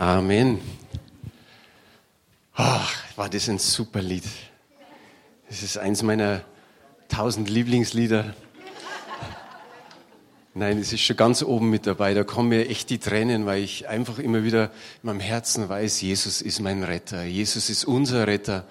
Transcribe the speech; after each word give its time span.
Amen. 0.00 0.62
Ach, 2.54 2.90
war 3.16 3.28
das 3.28 3.50
ein 3.50 3.58
super 3.58 4.00
Lied. 4.00 4.24
Das 5.50 5.62
ist 5.62 5.76
eins 5.76 6.02
meiner 6.02 6.40
tausend 7.08 7.50
Lieblingslieder. 7.50 8.34
Nein, 10.54 10.78
es 10.78 10.94
ist 10.94 11.02
schon 11.02 11.18
ganz 11.18 11.42
oben 11.42 11.68
mit 11.68 11.86
dabei. 11.86 12.14
Da 12.14 12.24
kommen 12.24 12.48
mir 12.48 12.70
echt 12.70 12.88
die 12.88 12.96
Tränen, 12.96 13.44
weil 13.44 13.62
ich 13.62 13.88
einfach 13.88 14.18
immer 14.18 14.42
wieder 14.42 14.70
in 15.02 15.08
meinem 15.08 15.20
Herzen 15.20 15.68
weiß, 15.68 16.00
Jesus 16.00 16.40
ist 16.40 16.60
mein 16.60 16.82
Retter. 16.82 17.24
Jesus 17.24 17.68
ist 17.68 17.84
unser 17.84 18.26
Retter. 18.26 18.64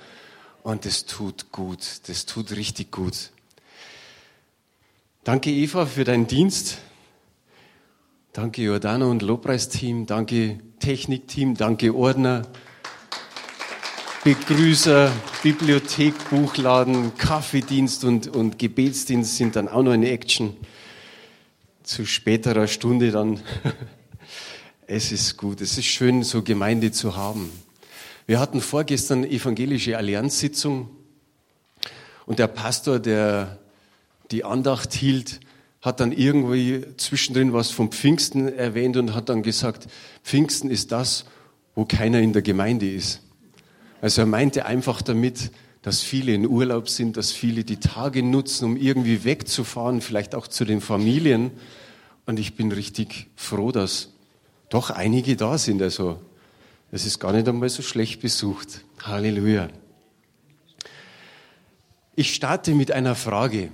Und 0.63 0.85
das 0.85 1.05
tut 1.05 1.51
gut. 1.51 2.01
Das 2.07 2.25
tut 2.25 2.53
richtig 2.53 2.91
gut. 2.91 3.29
Danke, 5.23 5.51
Eva, 5.51 5.85
für 5.85 6.05
deinen 6.05 6.25
Dienst. 6.25 6.79
Danke, 8.41 8.61
Jordana 8.61 9.05
und 9.07 9.21
Lobpreisteam. 9.21 10.05
Danke, 10.05 10.59
Technikteam. 10.79 11.55
Danke, 11.55 11.93
Ordner. 11.93 12.43
Begrüßer, 14.23 15.11
Bibliothek, 15.43 16.13
Buchladen, 16.29 17.17
Kaffeedienst 17.17 18.05
und, 18.05 18.33
und 18.33 18.57
Gebetsdienst 18.57 19.35
sind 19.35 19.57
dann 19.57 19.67
auch 19.67 19.83
noch 19.83 19.91
in 19.91 20.03
Action 20.03 20.55
zu 21.83 22.05
späterer 22.05 22.67
Stunde 22.67 23.11
dann. 23.11 23.41
Es 24.87 25.11
ist 25.11 25.35
gut, 25.35 25.59
es 25.59 25.77
ist 25.77 25.87
schön, 25.87 26.23
so 26.23 26.41
Gemeinde 26.41 26.93
zu 26.93 27.17
haben. 27.17 27.51
Wir 28.25 28.39
hatten 28.39 28.61
vorgestern 28.61 29.25
evangelische 29.25 29.97
Allianzsitzung 29.97 30.89
und 32.25 32.39
der 32.39 32.47
Pastor, 32.47 32.99
der 32.99 33.59
die 34.31 34.45
Andacht 34.45 34.93
hielt, 34.93 35.41
hat 35.81 35.99
dann 35.99 36.11
irgendwie 36.11 36.83
zwischendrin 36.97 37.53
was 37.53 37.71
vom 37.71 37.91
Pfingsten 37.91 38.53
erwähnt 38.53 38.97
und 38.97 39.13
hat 39.13 39.29
dann 39.29 39.43
gesagt, 39.43 39.87
Pfingsten 40.23 40.69
ist 40.69 40.91
das, 40.91 41.25
wo 41.75 41.85
keiner 41.85 42.19
in 42.19 42.33
der 42.33 42.41
Gemeinde 42.41 42.89
ist. 42.89 43.21
Also 44.01 44.21
er 44.21 44.25
meinte 44.25 44.65
einfach 44.65 45.01
damit, 45.01 45.51
dass 45.81 46.01
viele 46.01 46.33
in 46.33 46.45
Urlaub 46.45 46.89
sind, 46.89 47.15
dass 47.15 47.31
viele 47.31 47.63
die 47.63 47.77
Tage 47.77 48.23
nutzen, 48.23 48.65
um 48.65 48.77
irgendwie 48.77 49.23
wegzufahren, 49.23 50.01
vielleicht 50.01 50.35
auch 50.35 50.47
zu 50.47 50.65
den 50.65 50.81
Familien. 50.81 51.51
Und 52.25 52.39
ich 52.39 52.55
bin 52.55 52.71
richtig 52.71 53.27
froh, 53.35 53.71
dass 53.71 54.09
doch 54.69 54.89
einige 54.89 55.37
da 55.37 55.57
sind. 55.57 55.81
Also 55.81 56.19
es 56.91 57.05
ist 57.05 57.19
gar 57.19 57.31
nicht 57.31 57.47
einmal 57.47 57.69
so 57.69 57.81
schlecht 57.81 58.21
besucht. 58.21 58.81
Halleluja. 59.01 59.69
Ich 62.15 62.35
starte 62.35 62.73
mit 62.73 62.91
einer 62.91 63.15
Frage. 63.15 63.69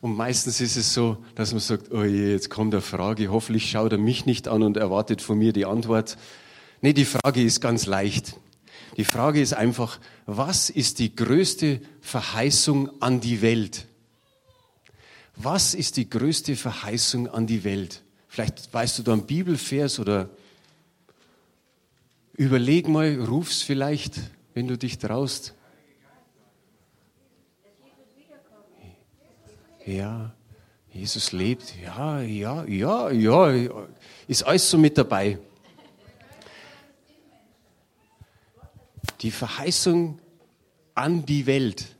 Und 0.00 0.16
meistens 0.16 0.60
ist 0.60 0.76
es 0.76 0.94
so, 0.94 1.18
dass 1.34 1.52
man 1.52 1.60
sagt, 1.60 1.92
oh 1.92 2.04
je, 2.04 2.32
jetzt 2.32 2.48
kommt 2.48 2.74
eine 2.74 2.80
Frage, 2.80 3.28
hoffentlich 3.28 3.70
schaut 3.70 3.92
er 3.92 3.98
mich 3.98 4.24
nicht 4.24 4.48
an 4.48 4.62
und 4.62 4.76
erwartet 4.76 5.20
von 5.20 5.38
mir 5.38 5.52
die 5.52 5.66
Antwort. 5.66 6.16
Nee, 6.80 6.94
die 6.94 7.04
Frage 7.04 7.42
ist 7.42 7.60
ganz 7.60 7.84
leicht. 7.84 8.36
Die 8.96 9.04
Frage 9.04 9.40
ist 9.40 9.52
einfach, 9.52 10.00
was 10.24 10.70
ist 10.70 10.98
die 10.98 11.14
größte 11.14 11.80
Verheißung 12.00 12.90
an 13.02 13.20
die 13.20 13.42
Welt? 13.42 13.86
Was 15.36 15.74
ist 15.74 15.96
die 15.96 16.08
größte 16.08 16.56
Verheißung 16.56 17.28
an 17.28 17.46
die 17.46 17.64
Welt? 17.64 18.02
Vielleicht 18.28 18.72
weißt 18.72 18.98
du 18.98 19.02
da 19.02 19.12
einen 19.12 19.26
Bibelvers 19.26 19.98
oder 19.98 20.30
überleg 22.34 22.88
mal, 22.88 23.20
ruf's 23.22 23.62
vielleicht, 23.62 24.14
wenn 24.54 24.66
du 24.66 24.78
dich 24.78 24.98
traust. 24.98 25.54
Ja, 29.86 30.34
Jesus 30.92 31.32
lebt. 31.32 31.74
Ja, 31.82 32.20
ja, 32.20 32.64
ja, 32.64 33.10
ja. 33.10 33.68
Ist 34.26 34.42
alles 34.42 34.68
so 34.70 34.78
mit 34.78 34.98
dabei. 34.98 35.38
Die 39.20 39.30
Verheißung 39.30 40.18
an 40.94 41.24
die 41.24 41.46
Welt. 41.46 41.96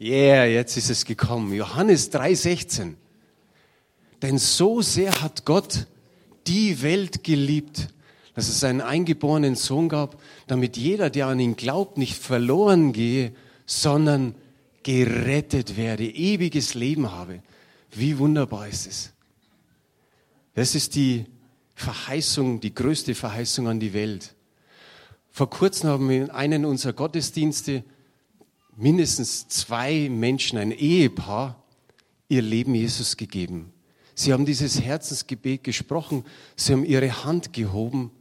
Yeah, 0.00 0.44
jetzt 0.44 0.76
ist 0.76 0.90
es 0.90 1.04
gekommen. 1.04 1.52
Johannes 1.54 2.12
3,16. 2.12 2.94
Denn 4.22 4.38
so 4.38 4.82
sehr 4.82 5.22
hat 5.22 5.44
Gott 5.44 5.86
die 6.46 6.82
Welt 6.82 7.24
geliebt, 7.24 7.88
dass 8.34 8.48
es 8.48 8.60
seinen 8.60 8.80
eingeborenen 8.80 9.54
Sohn 9.54 9.88
gab, 9.88 10.20
damit 10.46 10.76
jeder, 10.76 11.10
der 11.10 11.28
an 11.28 11.40
ihn 11.40 11.56
glaubt, 11.56 11.98
nicht 11.98 12.16
verloren 12.16 12.92
gehe, 12.92 13.32
sondern 13.66 14.34
gerettet 14.84 15.76
werde, 15.76 16.04
ewiges 16.06 16.74
Leben 16.74 17.10
habe. 17.10 17.42
Wie 17.90 18.16
wunderbar 18.18 18.68
ist 18.68 18.86
es. 18.86 19.12
Das 20.54 20.76
ist 20.76 20.94
die 20.94 21.26
Verheißung, 21.74 22.60
die 22.60 22.72
größte 22.72 23.16
Verheißung 23.16 23.66
an 23.66 23.80
die 23.80 23.92
Welt. 23.92 24.36
Vor 25.30 25.50
kurzem 25.50 25.90
haben 25.90 26.08
wir 26.08 26.22
in 26.22 26.30
einem 26.30 26.64
unserer 26.64 26.92
Gottesdienste 26.92 27.82
mindestens 28.76 29.48
zwei 29.48 30.08
Menschen, 30.08 30.58
ein 30.58 30.70
Ehepaar, 30.70 31.60
ihr 32.28 32.42
Leben 32.42 32.74
Jesus 32.74 33.16
gegeben. 33.16 33.72
Sie 34.14 34.32
haben 34.32 34.46
dieses 34.46 34.80
Herzensgebet 34.80 35.64
gesprochen, 35.64 36.24
sie 36.54 36.72
haben 36.72 36.84
ihre 36.84 37.24
Hand 37.24 37.52
gehoben 37.52 38.12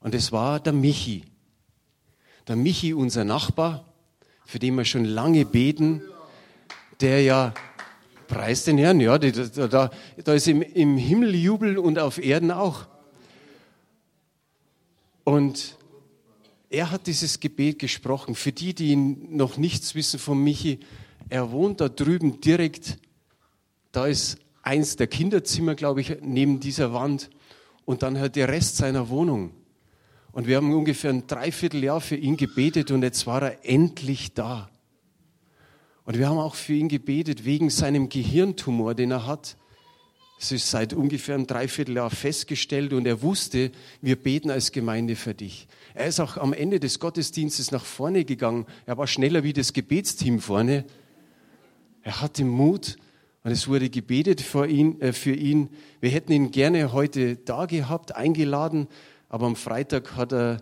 und 0.00 0.14
es 0.14 0.32
war 0.32 0.60
der 0.60 0.74
Michi. 0.74 1.24
Der 2.46 2.56
Michi, 2.56 2.92
unser 2.92 3.24
Nachbar, 3.24 3.89
für 4.50 4.58
den 4.58 4.74
wir 4.74 4.84
schon 4.84 5.04
lange 5.04 5.44
beten, 5.44 6.02
der 7.00 7.22
ja, 7.22 7.54
preist 8.26 8.66
den 8.66 8.78
Herrn, 8.78 8.98
ja, 8.98 9.16
da, 9.16 9.68
da, 9.68 9.90
da 10.24 10.34
ist 10.34 10.48
im, 10.48 10.60
im 10.60 10.96
Himmel 10.96 11.36
Jubel 11.36 11.78
und 11.78 12.00
auf 12.00 12.18
Erden 12.18 12.50
auch. 12.50 12.88
Und 15.22 15.76
er 16.68 16.90
hat 16.90 17.06
dieses 17.06 17.38
Gebet 17.38 17.78
gesprochen. 17.78 18.34
Für 18.34 18.50
die, 18.50 18.74
die 18.74 18.96
noch 18.96 19.56
nichts 19.56 19.94
wissen 19.94 20.18
von 20.18 20.42
Michi, 20.42 20.80
er 21.28 21.52
wohnt 21.52 21.80
da 21.80 21.88
drüben 21.88 22.40
direkt, 22.40 22.98
da 23.92 24.08
ist 24.08 24.36
eins 24.62 24.96
der 24.96 25.06
Kinderzimmer, 25.06 25.76
glaube 25.76 26.00
ich, 26.00 26.16
neben 26.22 26.58
dieser 26.58 26.92
Wand 26.92 27.30
und 27.84 28.02
dann 28.02 28.18
hat 28.18 28.34
der 28.34 28.48
Rest 28.48 28.78
seiner 28.78 29.10
Wohnung. 29.10 29.52
Und 30.32 30.46
wir 30.46 30.56
haben 30.56 30.72
ungefähr 30.72 31.10
ein 31.10 31.26
Dreivierteljahr 31.26 32.00
für 32.00 32.16
ihn 32.16 32.36
gebetet 32.36 32.90
und 32.90 33.02
jetzt 33.02 33.26
war 33.26 33.42
er 33.42 33.64
endlich 33.64 34.32
da. 34.34 34.70
Und 36.04 36.18
wir 36.18 36.28
haben 36.28 36.38
auch 36.38 36.54
für 36.54 36.74
ihn 36.74 36.88
gebetet 36.88 37.44
wegen 37.44 37.70
seinem 37.70 38.08
Gehirntumor, 38.08 38.94
den 38.94 39.10
er 39.10 39.26
hat. 39.26 39.56
Es 40.40 40.52
ist 40.52 40.70
seit 40.70 40.94
ungefähr 40.94 41.34
einem 41.34 41.46
Dreivierteljahr 41.46 42.10
festgestellt 42.10 42.92
und 42.92 43.06
er 43.06 43.22
wusste, 43.22 43.72
wir 44.00 44.16
beten 44.16 44.50
als 44.50 44.72
Gemeinde 44.72 45.14
für 45.14 45.34
dich. 45.34 45.68
Er 45.94 46.06
ist 46.06 46.18
auch 46.18 46.36
am 46.36 46.52
Ende 46.52 46.80
des 46.80 46.98
Gottesdienstes 46.98 47.72
nach 47.72 47.84
vorne 47.84 48.24
gegangen. 48.24 48.66
Er 48.86 48.96
war 48.96 49.06
schneller 49.06 49.42
wie 49.42 49.52
das 49.52 49.72
Gebetsteam 49.72 50.40
vorne. 50.40 50.84
Er 52.02 52.22
hatte 52.22 52.44
Mut 52.44 52.96
und 53.42 53.50
es 53.50 53.68
wurde 53.68 53.90
gebetet 53.90 54.40
für 54.40 54.66
ihn, 54.66 55.00
äh, 55.00 55.12
für 55.12 55.34
ihn. 55.34 55.68
Wir 56.00 56.10
hätten 56.10 56.32
ihn 56.32 56.50
gerne 56.50 56.92
heute 56.92 57.36
da 57.36 57.66
gehabt, 57.66 58.14
eingeladen, 58.14 58.88
aber 59.30 59.46
am 59.46 59.56
Freitag 59.56 60.16
hat 60.16 60.32
er 60.32 60.60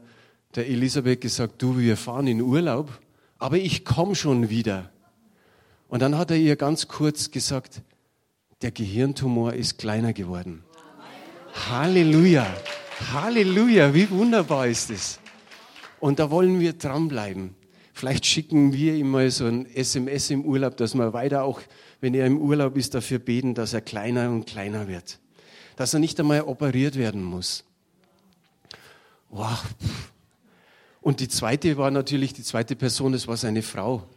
der 0.55 0.69
Elisabeth 0.69 1.23
gesagt, 1.23 1.61
du, 1.61 1.79
wir 1.79 1.97
fahren 1.97 2.27
in 2.27 2.41
Urlaub, 2.41 3.01
aber 3.39 3.56
ich 3.56 3.84
komme 3.84 4.15
schon 4.15 4.51
wieder. 4.51 4.93
Und 5.89 6.03
dann 6.03 6.17
hat 6.17 6.31
er 6.31 6.37
ihr 6.37 6.55
ganz 6.55 6.87
kurz 6.87 7.31
gesagt, 7.31 7.83
der 8.61 8.71
Gehirntumor 8.71 9.55
ist 9.55 9.78
kleiner 9.78 10.12
geworden. 10.12 10.62
Halleluja, 11.71 12.47
Halleluja, 13.12 13.95
wie 13.95 14.11
wunderbar 14.11 14.67
ist 14.67 14.91
es. 14.91 15.19
Und 15.99 16.19
da 16.19 16.31
wollen 16.31 16.61
wir 16.61 16.75
dranbleiben. 16.75 17.55
Vielleicht 17.95 18.27
schicken 18.27 18.73
wir 18.75 18.95
ihm 18.95 19.11
mal 19.11 19.31
so 19.31 19.47
ein 19.47 19.67
SMS 19.67 20.31
im 20.31 20.45
Urlaub, 20.45 20.77
dass 20.77 20.95
wir 20.95 21.15
weiter 21.15 21.43
auch, 21.43 21.61
wenn 22.01 22.15
er 22.15 22.27
im 22.27 22.39
Urlaub 22.39 22.77
ist, 22.77 22.95
dafür 22.95 23.19
beten, 23.19 23.54
dass 23.54 23.72
er 23.72 23.81
kleiner 23.81 24.31
und 24.31 24.47
kleiner 24.47 24.89
wird. 24.89 25.19
Dass 25.77 25.95
er 25.95 26.01
nicht 26.01 26.21
einmal 26.21 26.42
operiert 26.42 26.97
werden 26.97 27.22
muss. 27.22 27.65
Wow. 29.30 29.59
Und 31.01 31.21
die 31.21 31.28
zweite 31.28 31.77
war 31.77 31.91
natürlich, 31.91 32.33
die 32.33 32.42
zweite 32.42 32.77
Person, 32.77 33.13
das 33.13 33.28
war 33.28 33.36
seine 33.36 33.63
Frau, 33.63 34.09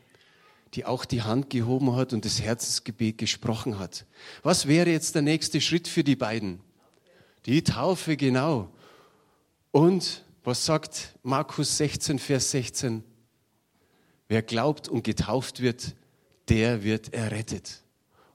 die 0.74 0.86
auch 0.86 1.06
die 1.06 1.22
Hand 1.22 1.50
gehoben 1.50 1.96
hat 1.96 2.13
und 2.13 2.25
das 2.25 2.42
Herzensgebet 2.42 3.18
gesprochen 3.18 3.78
hat. 3.80 4.06
Was 4.44 4.68
wäre 4.68 4.90
jetzt 4.90 5.16
der 5.16 5.22
nächste 5.22 5.62
Schritt 5.62 5.88
für 5.88 6.04
die 6.04 6.16
beiden? 6.16 6.60
Die 7.46 7.63
Taufe, 7.63 8.18
genau. 8.18 8.69
Und 9.72 10.24
was 10.44 10.66
sagt 10.66 11.18
Markus 11.24 11.78
16, 11.78 12.19
Vers 12.19 12.52
16? 12.52 13.04
Wer 14.28 14.42
glaubt 14.42 14.88
und 14.88 15.04
getauft 15.04 15.62
wird, 15.62 15.96
der 16.50 16.84
wird 16.84 17.13
errettet. 17.13 17.81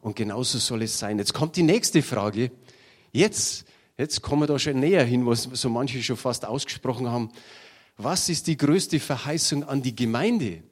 Und 0.00 0.14
genauso 0.14 0.58
soll 0.58 0.82
es 0.82 0.98
sein. 0.98 1.18
Jetzt 1.18 1.34
kommt 1.34 1.56
die 1.56 1.62
nächste 1.62 2.02
Frage. 2.02 2.52
Jetzt 3.12 3.64
Jetzt 3.98 4.20
kommen 4.20 4.42
wir 4.42 4.46
da 4.46 4.58
schon 4.58 4.78
näher 4.78 5.04
hin, 5.04 5.24
was 5.26 5.44
so 5.44 5.70
manche 5.70 6.02
schon 6.02 6.16
fast 6.16 6.44
ausgesprochen 6.44 7.08
haben. 7.08 7.30
Was 7.96 8.28
ist 8.28 8.46
die 8.46 8.56
größte 8.56 9.00
Verheißung 9.00 9.64
an 9.64 9.80
die 9.80 9.96
Gemeinde? 9.96 10.62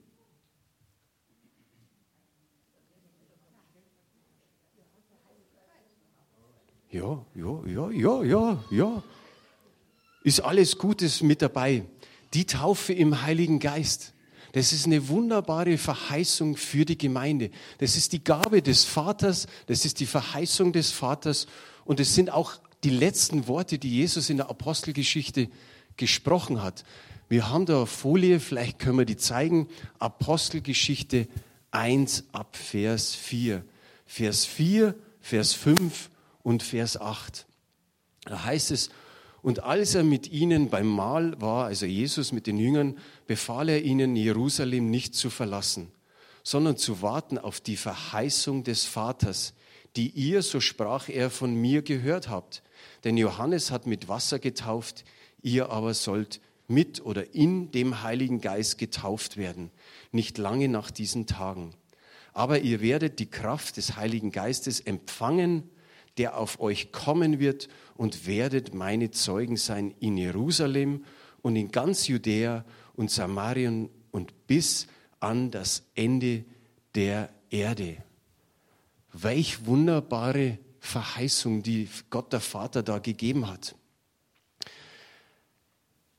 Ja, 6.90 7.24
ja, 7.34 7.66
ja, 7.66 7.90
ja, 7.90 8.22
ja, 8.22 8.64
ja. 8.70 9.02
Ist 10.22 10.40
alles 10.40 10.78
Gutes 10.78 11.22
mit 11.22 11.42
dabei. 11.42 11.84
Die 12.34 12.46
Taufe 12.46 12.92
im 12.92 13.22
Heiligen 13.22 13.58
Geist. 13.58 14.12
Das 14.52 14.72
ist 14.72 14.86
eine 14.86 15.08
wunderbare 15.08 15.76
Verheißung 15.78 16.56
für 16.56 16.84
die 16.84 16.96
Gemeinde. 16.96 17.50
Das 17.78 17.96
ist 17.96 18.12
die 18.12 18.22
Gabe 18.22 18.62
des 18.62 18.84
Vaters, 18.84 19.48
das 19.66 19.84
ist 19.84 19.98
die 19.98 20.06
Verheißung 20.06 20.72
des 20.72 20.92
Vaters 20.92 21.48
und 21.84 21.98
es 21.98 22.14
sind 22.14 22.30
auch 22.30 22.60
die 22.84 22.90
letzten 22.90 23.46
Worte, 23.48 23.78
die 23.78 23.90
Jesus 23.90 24.30
in 24.30 24.36
der 24.36 24.50
Apostelgeschichte 24.50 25.48
gesprochen 25.96 26.62
hat. 26.62 26.84
Wir 27.28 27.48
haben 27.48 27.66
da 27.66 27.78
eine 27.78 27.86
Folie, 27.86 28.40
vielleicht 28.40 28.78
können 28.78 28.98
wir 28.98 29.06
die 29.06 29.16
zeigen. 29.16 29.68
Apostelgeschichte 29.98 31.26
1 31.70 32.24
ab 32.32 32.56
Vers 32.56 33.14
4. 33.14 33.64
Vers 34.06 34.44
4, 34.44 34.94
Vers 35.20 35.54
5 35.54 36.10
und 36.42 36.62
Vers 36.62 37.00
8. 37.00 37.46
Da 38.26 38.44
heißt 38.44 38.70
es, 38.70 38.90
und 39.42 39.62
als 39.62 39.94
er 39.94 40.04
mit 40.04 40.30
ihnen 40.30 40.70
beim 40.70 40.86
Mahl 40.86 41.40
war, 41.40 41.66
also 41.66 41.84
Jesus 41.84 42.32
mit 42.32 42.46
den 42.46 42.58
Jüngern, 42.58 42.96
befahl 43.26 43.68
er 43.68 43.82
ihnen, 43.82 44.16
Jerusalem 44.16 44.90
nicht 44.90 45.14
zu 45.14 45.28
verlassen, 45.28 45.90
sondern 46.42 46.76
zu 46.76 47.02
warten 47.02 47.38
auf 47.38 47.60
die 47.60 47.76
Verheißung 47.76 48.64
des 48.64 48.84
Vaters, 48.84 49.54
die 49.96 50.08
ihr, 50.10 50.42
so 50.42 50.60
sprach 50.60 51.08
er, 51.08 51.30
von 51.30 51.54
mir 51.54 51.82
gehört 51.82 52.28
habt. 52.28 52.62
Denn 53.04 53.16
Johannes 53.16 53.70
hat 53.70 53.86
mit 53.86 54.08
Wasser 54.08 54.38
getauft, 54.38 55.04
ihr 55.42 55.70
aber 55.70 55.94
sollt 55.94 56.40
mit 56.66 57.04
oder 57.04 57.34
in 57.34 57.70
dem 57.70 58.02
Heiligen 58.02 58.40
Geist 58.40 58.78
getauft 58.78 59.36
werden, 59.36 59.70
nicht 60.10 60.38
lange 60.38 60.68
nach 60.68 60.90
diesen 60.90 61.26
Tagen. 61.26 61.74
Aber 62.32 62.60
ihr 62.60 62.80
werdet 62.80 63.18
die 63.18 63.30
Kraft 63.30 63.76
des 63.76 63.96
Heiligen 63.96 64.32
Geistes 64.32 64.80
empfangen, 64.80 65.70
der 66.16 66.38
auf 66.38 66.60
euch 66.60 66.92
kommen 66.92 67.38
wird 67.38 67.68
und 67.96 68.26
werdet 68.26 68.74
meine 68.74 69.10
Zeugen 69.10 69.56
sein 69.56 69.94
in 70.00 70.16
Jerusalem 70.16 71.04
und 71.42 71.56
in 71.56 71.70
ganz 71.70 72.08
Judäa 72.08 72.64
und 72.94 73.10
Samarien 73.10 73.90
und 74.10 74.46
bis 74.46 74.86
an 75.20 75.50
das 75.50 75.82
Ende 75.94 76.44
der 76.94 77.30
Erde. 77.50 77.96
Welch 79.12 79.66
wunderbare 79.66 80.58
Verheißung, 80.84 81.62
die 81.62 81.88
Gott 82.10 82.32
der 82.32 82.40
Vater 82.40 82.82
da 82.82 82.98
gegeben 82.98 83.48
hat. 83.48 83.74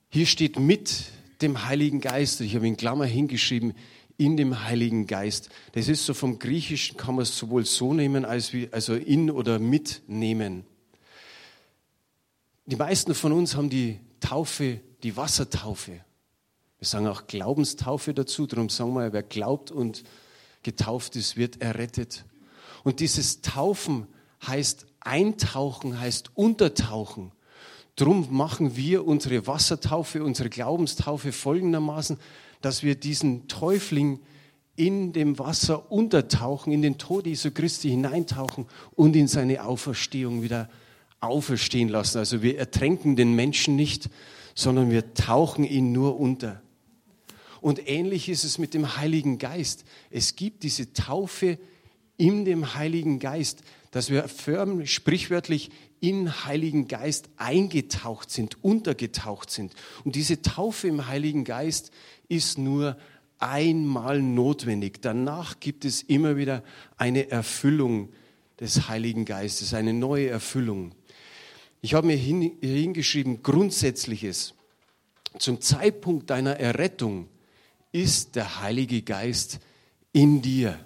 Hier 0.10 0.26
steht 0.26 0.60
mit 0.60 1.06
dem 1.42 1.66
Heiligen 1.66 2.02
Geist, 2.02 2.42
ich 2.42 2.56
habe 2.56 2.68
in 2.68 2.76
Klammer 2.76 3.06
hingeschrieben, 3.06 3.74
in 4.18 4.38
dem 4.38 4.64
Heiligen 4.64 5.06
Geist. 5.06 5.50
Das 5.74 5.88
ist 5.88 6.06
so 6.06 6.14
vom 6.14 6.40
Griechischen, 6.40 6.98
kann 6.98 7.16
man 7.16 7.24
es 7.24 7.38
sowohl 7.38 7.66
so 7.66 7.94
nehmen, 7.94 8.26
als 8.26 8.54
wie, 8.54 8.70
also 8.72 8.96
in 8.96 9.30
oder 9.30 9.60
mitnehmen. 9.60 10.66
Die 12.66 12.76
meisten 12.76 13.14
von 13.14 13.34
uns 13.34 13.56
haben 13.56 13.70
die 13.70 14.00
Taufe, 14.20 14.82
die 15.04 15.16
Wassertaufe. 15.16 16.04
Wir 16.80 16.88
sagen 16.88 17.08
auch 17.08 17.28
Glaubenstaufe 17.28 18.16
dazu, 18.16 18.48
darum 18.48 18.70
sagen 18.70 18.94
wir, 18.94 19.14
wer 19.14 19.24
glaubt 19.24 19.70
und 19.70 20.04
getauft 20.64 21.16
ist, 21.16 21.38
wird 21.38 21.62
errettet. 21.62 22.26
Und 22.84 23.00
dieses 23.00 23.42
Taufen 23.42 24.08
heißt 24.46 24.86
eintauchen, 25.00 26.00
heißt 26.00 26.32
untertauchen. 26.36 27.32
Drum 27.96 28.28
machen 28.30 28.76
wir 28.76 29.06
unsere 29.08 29.48
Wassertaufe, 29.48 30.24
unsere 30.24 30.50
Glaubenstaufe 30.50 31.32
folgendermaßen, 31.32 32.18
dass 32.62 32.84
wir 32.84 32.96
diesen 32.96 33.48
Täufling 33.48 34.20
in 34.76 35.14
dem 35.14 35.40
Wasser 35.40 35.92
untertauchen, 35.92 36.74
in 36.74 36.82
den 36.82 36.98
Tod 36.98 37.26
Jesu 37.26 37.52
Christi 37.52 37.90
hineintauchen 37.90 38.66
und 38.96 39.16
in 39.16 39.28
seine 39.28 39.64
Auferstehung 39.64 40.42
wieder 40.42 40.70
auferstehen 41.22 41.88
lassen. 41.88 42.18
Also 42.18 42.42
wir 42.42 42.58
ertränken 42.58 43.16
den 43.16 43.34
Menschen 43.34 43.76
nicht, 43.76 44.10
sondern 44.54 44.92
wir 44.92 45.14
tauchen 45.14 45.64
ihn 45.64 45.92
nur 45.94 46.20
unter. 46.20 46.62
Und 47.62 47.88
ähnlich 47.90 48.30
ist 48.30 48.44
es 48.44 48.58
mit 48.58 48.74
dem 48.74 48.98
Heiligen 48.98 49.38
Geist. 49.38 49.86
Es 50.10 50.36
gibt 50.36 50.64
diese 50.64 50.94
Taufe 50.94 51.58
in 52.18 52.46
dem 52.46 52.76
Heiligen 52.76 53.20
Geist, 53.20 53.64
dass 53.96 54.10
wir 54.10 54.28
förmlich, 54.28 54.94
sprichwörtlich 54.94 55.70
in 56.02 56.44
Heiligen 56.44 56.90
Geist 56.90 57.30
eingetaucht 57.38 58.30
sind, 58.30 58.62
untergetaucht 58.62 59.50
sind. 59.50 59.74
Und 60.04 60.18
diese 60.18 60.42
Taufe 60.42 60.90
im 60.90 61.08
Heiligen 61.08 61.46
Geist 61.46 61.92
ist 62.28 62.58
nur 62.58 62.98
einmal 63.40 64.22
notwendig. 64.22 65.02
Danach 65.02 65.62
gibt 65.62 65.86
es 65.86 66.04
immer 66.04 66.36
wieder 66.36 66.62
eine 66.98 67.32
Erfüllung 67.32 68.10
des 68.60 68.90
Heiligen 68.90 69.24
Geistes, 69.24 69.74
eine 69.74 69.94
neue 69.94 70.28
Erfüllung. 70.28 70.94
Ich 71.80 71.94
habe 71.94 72.08
mir 72.08 72.18
hingeschrieben, 72.18 73.44
Grundsätzliches. 73.44 74.56
Zum 75.40 75.62
Zeitpunkt 75.62 76.30
deiner 76.32 76.60
Errettung 76.60 77.30
ist 77.94 78.36
der 78.36 78.60
Heilige 78.60 79.04
Geist 79.04 79.62
in 80.12 80.42
dir. 80.42 80.78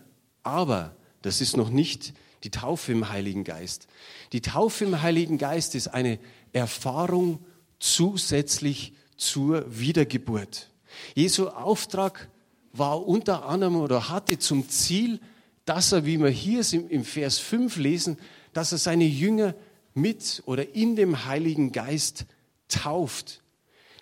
Aber 0.44 0.96
das 1.24 1.42
ist 1.42 1.58
noch 1.58 1.72
nicht 1.72 2.14
die 2.44 2.51
Taufe 2.51 2.91
im 2.91 3.09
Heiligen 3.09 3.44
Geist. 3.44 3.88
Die 4.31 4.41
Taufe 4.41 4.86
im 4.86 5.01
Heiligen 5.01 5.38
Geist 5.38 5.75
ist 5.75 5.88
eine 5.88 6.19
Erfahrung 6.53 7.39
zusätzlich 7.80 8.94
zur 9.18 9.65
Wiedergeburt. 9.77 10.69
Jesu 11.15 11.47
Auftrag 11.47 12.30
war 12.71 13.06
unter 13.06 13.45
anderem 13.45 13.75
oder 13.77 14.09
hatte 14.09 14.39
zum 14.39 14.69
Ziel, 14.69 15.19
dass 15.65 15.91
er, 15.91 16.06
wie 16.06 16.19
wir 16.19 16.30
hier 16.30 16.63
im 16.74 17.03
Vers 17.03 17.39
5 17.39 17.77
lesen, 17.77 18.18
dass 18.53 18.71
er 18.71 18.77
seine 18.77 19.06
Jünger 19.06 19.53
mit 19.94 20.41
oder 20.45 20.75
in 20.75 20.95
dem 20.95 21.25
Heiligen 21.25 21.71
Geist 21.71 22.25
tauft. 22.68 23.41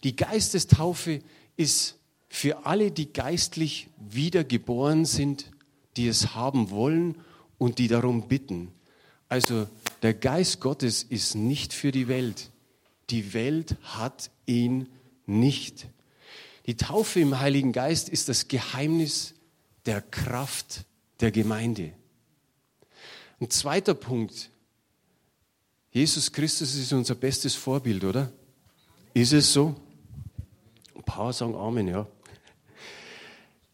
Die 0.04 0.16
Geistestaufe 0.16 1.22
ist 1.56 1.98
für 2.30 2.66
alle, 2.66 2.92
die 2.92 3.12
geistlich 3.12 3.88
wiedergeboren 3.98 5.06
sind, 5.06 5.52
die 5.96 6.08
es 6.08 6.36
haben 6.36 6.70
wollen 6.70 7.18
und 7.58 7.80
die 7.80 7.88
darum 7.88 8.28
bitten. 8.28 8.72
Also 9.30 9.68
der 10.02 10.14
Geist 10.14 10.60
Gottes 10.60 11.04
ist 11.04 11.36
nicht 11.36 11.74
für 11.74 11.92
die 11.92 12.08
Welt. 12.08 12.50
Die 13.10 13.34
Welt 13.34 13.76
hat 13.84 14.30
ihn 14.46 14.88
nicht. 15.26 15.88
Die 16.66 16.76
Taufe 16.76 17.20
im 17.20 17.40
Heiligen 17.40 17.72
Geist 17.72 18.10
ist 18.10 18.30
das 18.30 18.48
Geheimnis 18.48 19.34
der 19.86 20.02
Kraft 20.02 20.86
der 21.20 21.32
Gemeinde. 21.32 21.94
Ein 23.40 23.50
zweiter 23.50 23.94
Punkt. 23.94 24.50
Jesus 25.92 26.32
Christus 26.32 26.76
ist 26.76 26.92
unser 26.94 27.16
bestes 27.16 27.56
Vorbild, 27.56 28.04
oder? 28.04 28.32
Ist 29.14 29.34
es 29.34 29.52
so? 29.52 29.76
Ein 30.96 31.04
paar 31.04 31.34
sagen 31.34 31.56
Amen, 31.56 31.88
ja. 31.88 32.08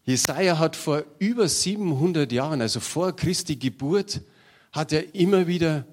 Jesaja 0.04 0.58
hat 0.58 0.76
vor 0.76 1.04
über 1.18 1.48
700 1.48 2.30
Jahren, 2.30 2.60
also 2.60 2.80
vor 2.80 3.16
Christi 3.16 3.56
Geburt, 3.56 4.20
hat 4.72 4.92
er 4.92 5.14
immer 5.14 5.46
wieder 5.46 5.86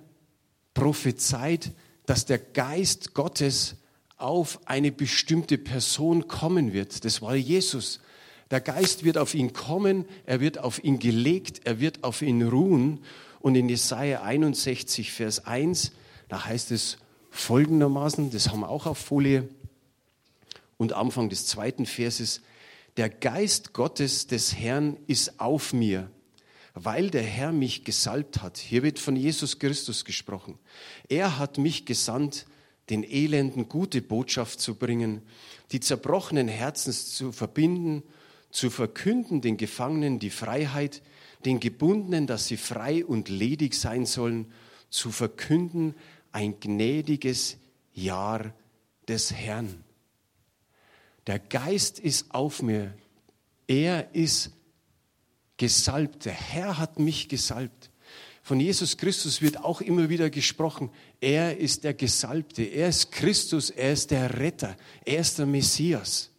prophezeit, 0.74 1.72
dass 2.06 2.26
der 2.26 2.40
Geist 2.40 3.14
Gottes 3.14 3.76
auf 4.18 4.60
eine 4.66 4.92
bestimmte 4.92 5.58
Person 5.58 6.28
kommen 6.28 6.74
wird. 6.74 7.06
Das 7.06 7.22
war 7.22 7.36
Jesus. 7.36 8.02
Der 8.52 8.60
Geist 8.60 9.06
wird 9.06 9.18
auf 9.18 9.34
ihn 9.34 9.54
kommen, 9.54 10.06
er 10.26 10.42
wird 10.42 10.58
auf 10.58 10.84
ihn 10.84 11.00
gelegt, 11.00 11.62
er 11.64 11.80
wird 11.80 12.04
auf 12.04 12.22
ihn 12.22 12.42
ruhen. 12.42 13.00
Und 13.40 13.56
in 13.56 13.70
Jesaja 13.70 14.24
61, 14.24 15.12
Vers 15.12 15.46
1, 15.46 15.94
da 16.28 16.46
heißt 16.46 16.72
es 16.72 16.98
folgendermaßen, 17.32 18.30
das 18.30 18.50
haben 18.50 18.60
wir 18.60 18.70
auch 18.70 18.86
auf 18.86 18.98
Folie, 18.98 19.48
und 20.78 20.94
Anfang 20.94 21.30
des 21.30 21.46
zweiten 21.46 21.86
Verses, 21.86 22.42
der 22.98 23.10
Geist 23.10 23.74
Gottes 23.74 24.28
des 24.28 24.56
Herrn 24.56 24.98
ist 25.08 25.40
auf 25.40 25.74
mir, 25.74 26.12
weil 26.74 27.10
der 27.10 27.24
Herr 27.24 27.52
mich 27.52 27.84
gesalbt 27.84 28.42
hat. 28.42 28.58
Hier 28.58 28.84
wird 28.84 29.00
von 29.00 29.16
Jesus 29.16 29.60
Christus 29.60 30.06
gesprochen. 30.06 30.58
Er 31.08 31.38
hat 31.40 31.58
mich 31.58 31.86
gesandt, 31.86 32.46
den 32.90 33.04
Elenden 33.04 33.70
gute 33.70 34.02
Botschaft 34.02 34.60
zu 34.60 34.76
bringen, 34.76 35.22
die 35.72 35.80
zerbrochenen 35.80 36.48
Herzens 36.48 37.16
zu 37.16 37.32
verbinden, 37.32 38.04
zu 38.50 38.70
verkünden 38.70 39.40
den 39.40 39.56
Gefangenen 39.56 40.20
die 40.20 40.30
Freiheit, 40.30 41.02
den 41.46 41.60
Gebundenen, 41.60 42.28
dass 42.28 42.48
sie 42.48 42.58
frei 42.58 43.06
und 43.06 43.30
ledig 43.30 43.76
sein 43.76 44.06
sollen, 44.06 44.52
zu 44.90 45.12
verkünden 45.12 45.96
ein 46.34 46.60
gnädiges 46.60 47.58
Jahr 47.94 48.54
des 49.08 49.34
Herrn. 49.34 49.84
Der 51.28 51.40
Geist 51.40 52.00
ist 52.00 52.34
auf 52.34 52.62
mir. 52.62 52.94
Er 53.68 54.14
ist 54.14 54.52
gesalbt. 55.58 56.26
Der 56.26 56.34
Herr 56.34 56.78
hat 56.78 57.00
mich 57.00 57.30
gesalbt. 57.30 57.90
Von 58.44 58.60
Jesus 58.60 58.98
Christus 58.98 59.42
wird 59.42 59.64
auch 59.64 59.82
immer 59.82 60.10
wieder 60.10 60.30
gesprochen. 60.30 60.90
Er 61.20 61.58
ist 61.58 61.84
der 61.84 61.94
Gesalbte. 61.94 62.64
Er 62.64 62.90
ist 62.90 63.12
Christus. 63.12 63.70
Er 63.70 63.94
ist 63.94 64.10
der 64.12 64.40
Retter. 64.40 64.76
Er 65.06 65.20
ist 65.20 65.38
der 65.38 65.46
Messias. 65.46 66.32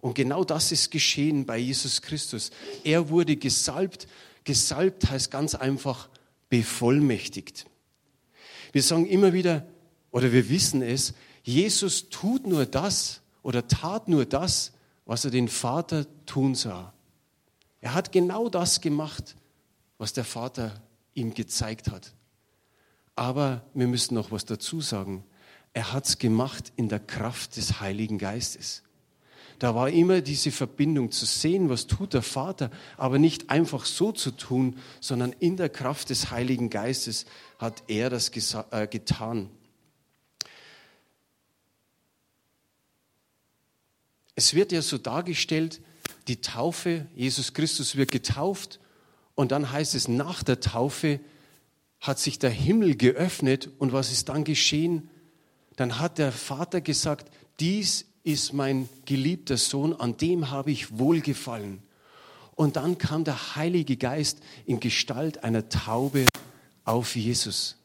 Und 0.00 0.14
genau 0.14 0.44
das 0.44 0.72
ist 0.72 0.90
geschehen 0.90 1.46
bei 1.46 1.56
Jesus 1.56 2.02
Christus. 2.02 2.50
Er 2.82 3.08
wurde 3.08 3.36
gesalbt. 3.36 4.08
Gesalbt 4.42 5.08
heißt 5.08 5.30
ganz 5.30 5.54
einfach 5.54 6.10
bevollmächtigt. 6.50 7.64
Wir 8.72 8.82
sagen 8.82 9.06
immer 9.06 9.32
wieder, 9.32 9.66
oder 10.10 10.32
wir 10.32 10.48
wissen 10.48 10.82
es, 10.82 11.14
Jesus 11.42 12.08
tut 12.10 12.46
nur 12.46 12.66
das 12.66 13.22
oder 13.44 13.68
tat 13.68 14.08
nur 14.08 14.24
das, 14.24 14.72
was 15.06 15.24
er 15.24 15.30
den 15.30 15.48
Vater 15.48 16.06
tun 16.26 16.56
sah. 16.56 16.92
Er 17.80 17.94
hat 17.94 18.10
genau 18.10 18.48
das 18.48 18.80
gemacht, 18.80 19.36
was 19.98 20.14
der 20.14 20.24
Vater 20.24 20.82
ihm 21.12 21.34
gezeigt 21.34 21.90
hat. 21.90 22.14
Aber 23.14 23.62
wir 23.74 23.86
müssen 23.86 24.14
noch 24.14 24.32
was 24.32 24.46
dazu 24.46 24.80
sagen. 24.80 25.22
Er 25.74 25.92
hat 25.92 26.06
es 26.06 26.18
gemacht 26.18 26.72
in 26.76 26.88
der 26.88 27.00
Kraft 27.00 27.56
des 27.56 27.80
Heiligen 27.80 28.18
Geistes. 28.18 28.82
Da 29.58 29.74
war 29.74 29.90
immer 29.90 30.20
diese 30.20 30.50
Verbindung 30.50 31.10
zu 31.12 31.26
sehen, 31.26 31.68
was 31.68 31.86
tut 31.86 32.14
der 32.14 32.22
Vater, 32.22 32.70
aber 32.96 33.18
nicht 33.18 33.50
einfach 33.50 33.84
so 33.84 34.10
zu 34.10 34.30
tun, 34.32 34.78
sondern 35.00 35.32
in 35.38 35.56
der 35.56 35.68
Kraft 35.68 36.10
des 36.10 36.30
Heiligen 36.30 36.70
Geistes 36.70 37.26
hat 37.58 37.84
er 37.86 38.10
das 38.10 38.32
äh, 38.70 38.88
getan. 38.88 39.50
Es 44.36 44.54
wird 44.54 44.72
ja 44.72 44.82
so 44.82 44.98
dargestellt, 44.98 45.80
die 46.28 46.40
Taufe, 46.40 47.06
Jesus 47.14 47.52
Christus 47.52 47.96
wird 47.96 48.10
getauft 48.10 48.80
und 49.34 49.52
dann 49.52 49.70
heißt 49.70 49.94
es, 49.94 50.08
nach 50.08 50.42
der 50.42 50.60
Taufe 50.60 51.20
hat 52.00 52.18
sich 52.18 52.38
der 52.38 52.50
Himmel 52.50 52.96
geöffnet 52.96 53.70
und 53.78 53.92
was 53.92 54.12
ist 54.12 54.28
dann 54.28 54.44
geschehen? 54.44 55.08
Dann 55.76 55.98
hat 55.98 56.18
der 56.18 56.32
Vater 56.32 56.80
gesagt, 56.80 57.30
dies 57.60 58.06
ist 58.24 58.52
mein 58.52 58.88
geliebter 59.04 59.56
Sohn, 59.56 59.92
an 59.92 60.16
dem 60.16 60.50
habe 60.50 60.70
ich 60.70 60.98
wohlgefallen. 60.98 61.82
Und 62.54 62.76
dann 62.76 62.98
kam 62.98 63.24
der 63.24 63.56
Heilige 63.56 63.96
Geist 63.96 64.38
in 64.64 64.80
Gestalt 64.80 65.42
einer 65.44 65.68
Taube 65.68 66.26
auf 66.84 67.16
Jesus. 67.16 67.76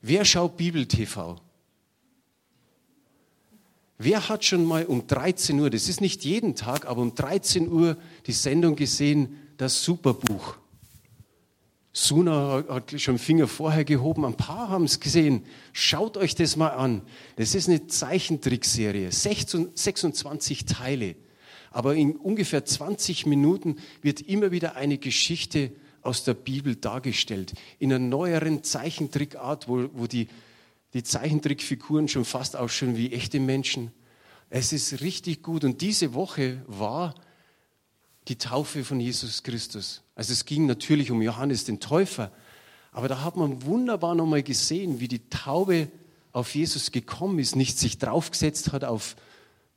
Wer 0.00 0.24
schaut 0.24 0.56
Bibel 0.56 0.86
TV? 0.86 1.40
Wer 4.00 4.28
hat 4.28 4.44
schon 4.44 4.64
mal 4.64 4.86
um 4.86 5.08
13 5.08 5.58
Uhr, 5.58 5.70
das 5.70 5.88
ist 5.88 6.00
nicht 6.00 6.24
jeden 6.24 6.54
Tag, 6.54 6.86
aber 6.86 7.02
um 7.02 7.16
13 7.16 7.68
Uhr 7.68 7.96
die 8.26 8.32
Sendung 8.32 8.76
gesehen, 8.76 9.36
das 9.56 9.82
Superbuch? 9.82 10.56
Suna 11.92 12.62
hat 12.68 13.00
schon 13.00 13.18
Finger 13.18 13.48
vorher 13.48 13.84
gehoben, 13.84 14.24
ein 14.24 14.36
paar 14.36 14.68
haben 14.68 14.84
es 14.84 15.00
gesehen. 15.00 15.44
Schaut 15.72 16.16
euch 16.16 16.36
das 16.36 16.54
mal 16.54 16.68
an. 16.68 17.02
Das 17.34 17.56
ist 17.56 17.68
eine 17.68 17.88
Zeichentrickserie, 17.88 19.10
26 19.10 20.64
Teile. 20.64 21.16
Aber 21.72 21.96
in 21.96 22.14
ungefähr 22.14 22.64
20 22.64 23.26
Minuten 23.26 23.78
wird 24.00 24.20
immer 24.20 24.52
wieder 24.52 24.76
eine 24.76 24.98
Geschichte 24.98 25.72
aus 26.02 26.22
der 26.22 26.34
Bibel 26.34 26.76
dargestellt. 26.76 27.54
In 27.80 27.92
einer 27.92 27.98
neueren 27.98 28.62
Zeichentrickart, 28.62 29.68
wo, 29.68 29.88
wo 29.92 30.06
die, 30.06 30.28
die 30.94 31.02
Zeichentrickfiguren 31.02 32.08
schon 32.08 32.24
fast 32.24 32.56
ausschauen 32.56 32.96
wie 32.96 33.12
echte 33.12 33.40
Menschen. 33.40 33.92
Es 34.50 34.72
ist 34.72 35.00
richtig 35.00 35.42
gut. 35.42 35.64
Und 35.64 35.80
diese 35.80 36.14
Woche 36.14 36.62
war 36.66 37.14
die 38.28 38.36
Taufe 38.36 38.84
von 38.84 39.00
Jesus 39.00 39.42
Christus. 39.42 40.02
Also 40.14 40.32
es 40.32 40.44
ging 40.44 40.66
natürlich 40.66 41.10
um 41.10 41.22
Johannes 41.22 41.64
den 41.64 41.80
Täufer, 41.80 42.30
aber 42.92 43.08
da 43.08 43.22
hat 43.22 43.36
man 43.36 43.62
wunderbar 43.62 44.14
nochmal 44.14 44.42
gesehen, 44.42 45.00
wie 45.00 45.08
die 45.08 45.28
Taube 45.28 45.88
auf 46.32 46.54
Jesus 46.54 46.90
gekommen 46.92 47.38
ist, 47.38 47.56
nicht 47.56 47.78
sich 47.78 47.98
draufgesetzt 47.98 48.72
hat 48.72 48.84
auf, 48.84 49.16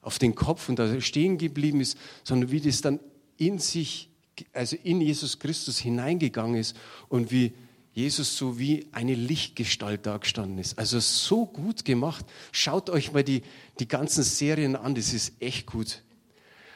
auf 0.01 0.19
den 0.19 0.35
Kopf 0.35 0.69
und 0.69 0.79
da 0.79 0.99
stehen 1.01 1.37
geblieben 1.37 1.81
ist, 1.81 1.97
sondern 2.23 2.51
wie 2.51 2.61
das 2.61 2.81
dann 2.81 2.99
in 3.37 3.59
sich, 3.59 4.09
also 4.53 4.75
in 4.83 5.01
Jesus 5.01 5.39
Christus 5.39 5.77
hineingegangen 5.77 6.55
ist 6.55 6.75
und 7.09 7.31
wie 7.31 7.53
Jesus 7.93 8.37
so 8.37 8.57
wie 8.57 8.87
eine 8.93 9.15
Lichtgestalt 9.15 10.05
dargestanden 10.05 10.57
ist. 10.57 10.79
Also 10.79 10.99
so 10.99 11.45
gut 11.45 11.83
gemacht. 11.83 12.25
Schaut 12.51 12.89
euch 12.89 13.11
mal 13.11 13.23
die, 13.23 13.43
die 13.79 13.87
ganzen 13.87 14.23
Serien 14.23 14.75
an, 14.75 14.95
das 14.95 15.13
ist 15.13 15.33
echt 15.41 15.65
gut. 15.65 16.01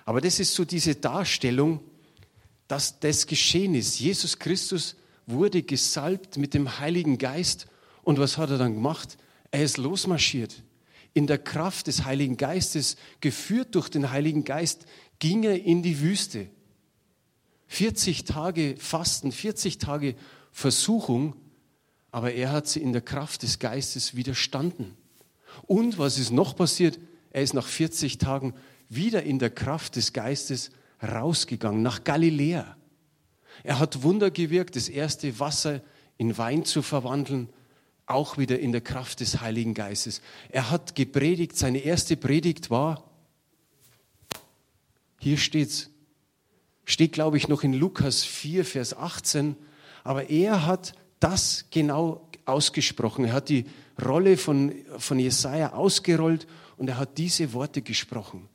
Aber 0.04 0.20
das 0.22 0.40
ist 0.40 0.54
so 0.54 0.66
diese 0.66 0.96
Darstellung, 0.96 1.80
dass 2.68 3.00
das 3.00 3.28
geschehen 3.28 3.76
ist. 3.76 4.00
Jesus 4.00 4.40
Christus 4.40 4.96
wurde 5.26 5.64
gesalbt 5.64 6.38
mit 6.38 6.54
dem 6.54 6.80
Heiligen 6.80 7.18
Geist. 7.18 7.68
Und 8.04 8.20
was 8.20 8.38
hat 8.38 8.50
er 8.50 8.58
dann 8.58 8.76
gemacht? 8.76 9.18
Er 9.52 9.64
ist 9.64 9.78
losmarschiert. 9.78 10.64
In 11.14 11.28
der 11.28 11.38
Kraft 11.38 11.88
des 11.88 12.04
Heiligen 12.04 12.36
Geistes, 12.36 12.98
geführt 13.22 13.74
durch 13.74 13.88
den 13.88 14.12
Heiligen 14.12 14.44
Geist, 14.44 14.86
ging 15.20 15.44
er 15.44 15.64
in 15.64 15.82
die 15.82 16.02
Wüste. 16.02 16.50
40 17.68 18.26
Tage 18.26 18.76
Fasten, 18.78 19.32
40 19.32 19.78
Tage 19.78 20.16
Versuchung, 20.56 21.36
aber 22.12 22.32
er 22.32 22.54
hat 22.54 22.66
sie 22.66 22.82
in 22.82 22.94
der 22.94 23.02
Kraft 23.02 23.44
des 23.44 23.60
Geistes 23.60 24.16
widerstanden. 24.16 24.96
Und 25.64 26.00
was 26.00 26.18
ist 26.18 26.32
noch 26.32 26.56
passiert? 26.56 26.98
Er 27.32 27.44
ist 27.44 27.54
nach 27.54 27.68
40 27.68 28.20
Tagen 28.20 28.54
wieder 28.88 29.24
in 29.24 29.38
der 29.38 29.50
Kraft 29.50 29.98
des 29.98 30.14
Geistes 30.14 30.72
rausgegangen 31.04 31.82
nach 31.82 32.06
Galiläa. 32.06 32.78
Er 33.64 33.80
hat 33.80 34.02
Wunder 34.02 34.32
gewirkt, 34.32 34.78
das 34.78 34.88
erste 34.88 35.42
Wasser 35.42 35.82
in 36.18 36.38
Wein 36.38 36.64
zu 36.64 36.82
verwandeln, 36.82 37.50
auch 38.06 38.38
wieder 38.38 38.58
in 38.58 38.72
der 38.72 38.80
Kraft 38.80 39.20
des 39.20 39.42
Heiligen 39.42 39.74
Geistes. 39.74 40.22
Er 40.48 40.72
hat 40.72 40.96
gepredigt, 40.96 41.58
seine 41.58 41.80
erste 41.80 42.16
Predigt 42.16 42.70
war, 42.70 43.04
hier 45.20 45.38
steht's, 45.38 45.90
steht 46.86 47.12
glaube 47.12 47.36
ich 47.36 47.50
noch 47.50 47.64
in 47.64 47.74
Lukas 47.74 48.24
4, 48.24 48.64
Vers 48.64 48.96
18, 48.96 49.58
aber 50.06 50.30
er 50.30 50.66
hat 50.68 50.94
das 51.20 51.66
genau 51.72 52.30
ausgesprochen. 52.46 53.26
Er 53.26 53.34
hat 53.34 53.50
die 53.50 53.66
Rolle 54.04 54.38
von, 54.38 54.74
von 55.00 55.18
Jesaja 55.18 55.74
ausgerollt 55.74 56.48
und 56.78 56.88
er 56.88 56.98
hat 56.98 57.18
diese 57.18 57.52
Worte 57.54 57.82
gesprochen. 57.82 58.48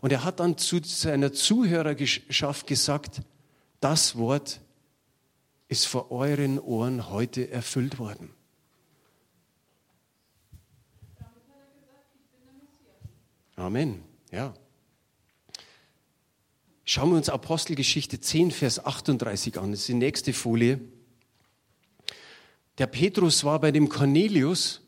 Und 0.00 0.12
er 0.12 0.24
hat 0.24 0.40
dann 0.40 0.58
zu 0.58 0.80
seiner 0.82 1.32
Zuhörerschaft 1.32 2.66
gesagt, 2.66 3.22
das 3.78 4.16
Wort 4.16 4.60
ist 5.68 5.86
vor 5.86 6.10
euren 6.10 6.58
Ohren 6.58 7.10
heute 7.10 7.48
erfüllt 7.48 8.00
worden. 8.00 8.30
Amen. 13.54 14.02
Ja. 14.32 14.52
Schauen 16.94 17.08
wir 17.08 17.16
uns 17.16 17.30
Apostelgeschichte 17.30 18.20
10, 18.20 18.50
Vers 18.50 18.84
38 18.84 19.58
an. 19.58 19.70
Das 19.70 19.80
ist 19.80 19.88
die 19.88 19.94
nächste 19.94 20.34
Folie. 20.34 20.78
Der 22.76 22.86
Petrus 22.86 23.44
war 23.44 23.60
bei 23.60 23.70
dem 23.70 23.88
Cornelius 23.88 24.82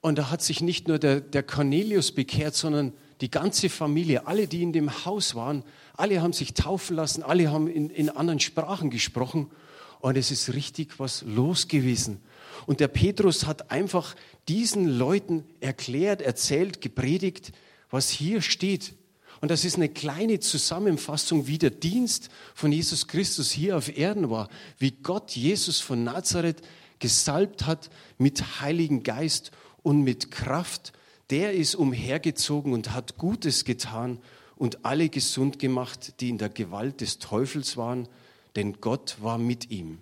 und 0.00 0.18
da 0.18 0.30
hat 0.30 0.40
sich 0.40 0.60
nicht 0.60 0.86
nur 0.86 1.00
der, 1.00 1.20
der 1.20 1.42
Cornelius 1.42 2.12
bekehrt, 2.12 2.54
sondern 2.54 2.92
die 3.20 3.28
ganze 3.28 3.68
Familie, 3.68 4.28
alle, 4.28 4.46
die 4.46 4.62
in 4.62 4.72
dem 4.72 5.04
Haus 5.04 5.34
waren, 5.34 5.64
alle 5.96 6.22
haben 6.22 6.32
sich 6.32 6.54
taufen 6.54 6.94
lassen, 6.94 7.24
alle 7.24 7.50
haben 7.50 7.66
in, 7.66 7.90
in 7.90 8.08
anderen 8.08 8.38
Sprachen 8.38 8.90
gesprochen 8.90 9.50
und 9.98 10.16
es 10.16 10.30
ist 10.30 10.54
richtig 10.54 11.00
was 11.00 11.22
los 11.22 11.66
gewesen. 11.66 12.20
Und 12.66 12.78
der 12.78 12.86
Petrus 12.86 13.46
hat 13.46 13.72
einfach 13.72 14.14
diesen 14.46 14.86
Leuten 14.96 15.42
erklärt, 15.58 16.22
erzählt, 16.22 16.80
gepredigt, 16.80 17.50
was 17.90 18.10
hier 18.10 18.42
steht. 18.42 18.94
Und 19.40 19.50
das 19.50 19.64
ist 19.64 19.76
eine 19.76 19.88
kleine 19.88 20.40
Zusammenfassung, 20.40 21.46
wie 21.46 21.58
der 21.58 21.70
Dienst 21.70 22.30
von 22.54 22.72
Jesus 22.72 23.06
Christus 23.06 23.50
hier 23.50 23.76
auf 23.76 23.96
Erden 23.96 24.30
war, 24.30 24.48
wie 24.78 24.90
Gott 24.90 25.32
Jesus 25.32 25.80
von 25.80 26.04
Nazareth 26.04 26.62
gesalbt 26.98 27.66
hat 27.66 27.90
mit 28.18 28.60
Heiligen 28.60 29.02
Geist 29.02 29.50
und 29.82 30.02
mit 30.02 30.30
Kraft 30.30 30.92
der 31.30 31.54
ist 31.54 31.74
umhergezogen 31.74 32.72
und 32.72 32.92
hat 32.92 33.18
Gutes 33.18 33.64
getan 33.64 34.18
und 34.54 34.84
alle 34.84 35.08
gesund 35.08 35.58
gemacht, 35.58 36.20
die 36.20 36.28
in 36.28 36.38
der 36.38 36.48
Gewalt 36.48 37.00
des 37.00 37.18
Teufels 37.18 37.76
waren, 37.76 38.08
denn 38.54 38.80
Gott 38.80 39.16
war 39.20 39.38
mit 39.38 39.70
ihm. 39.70 39.98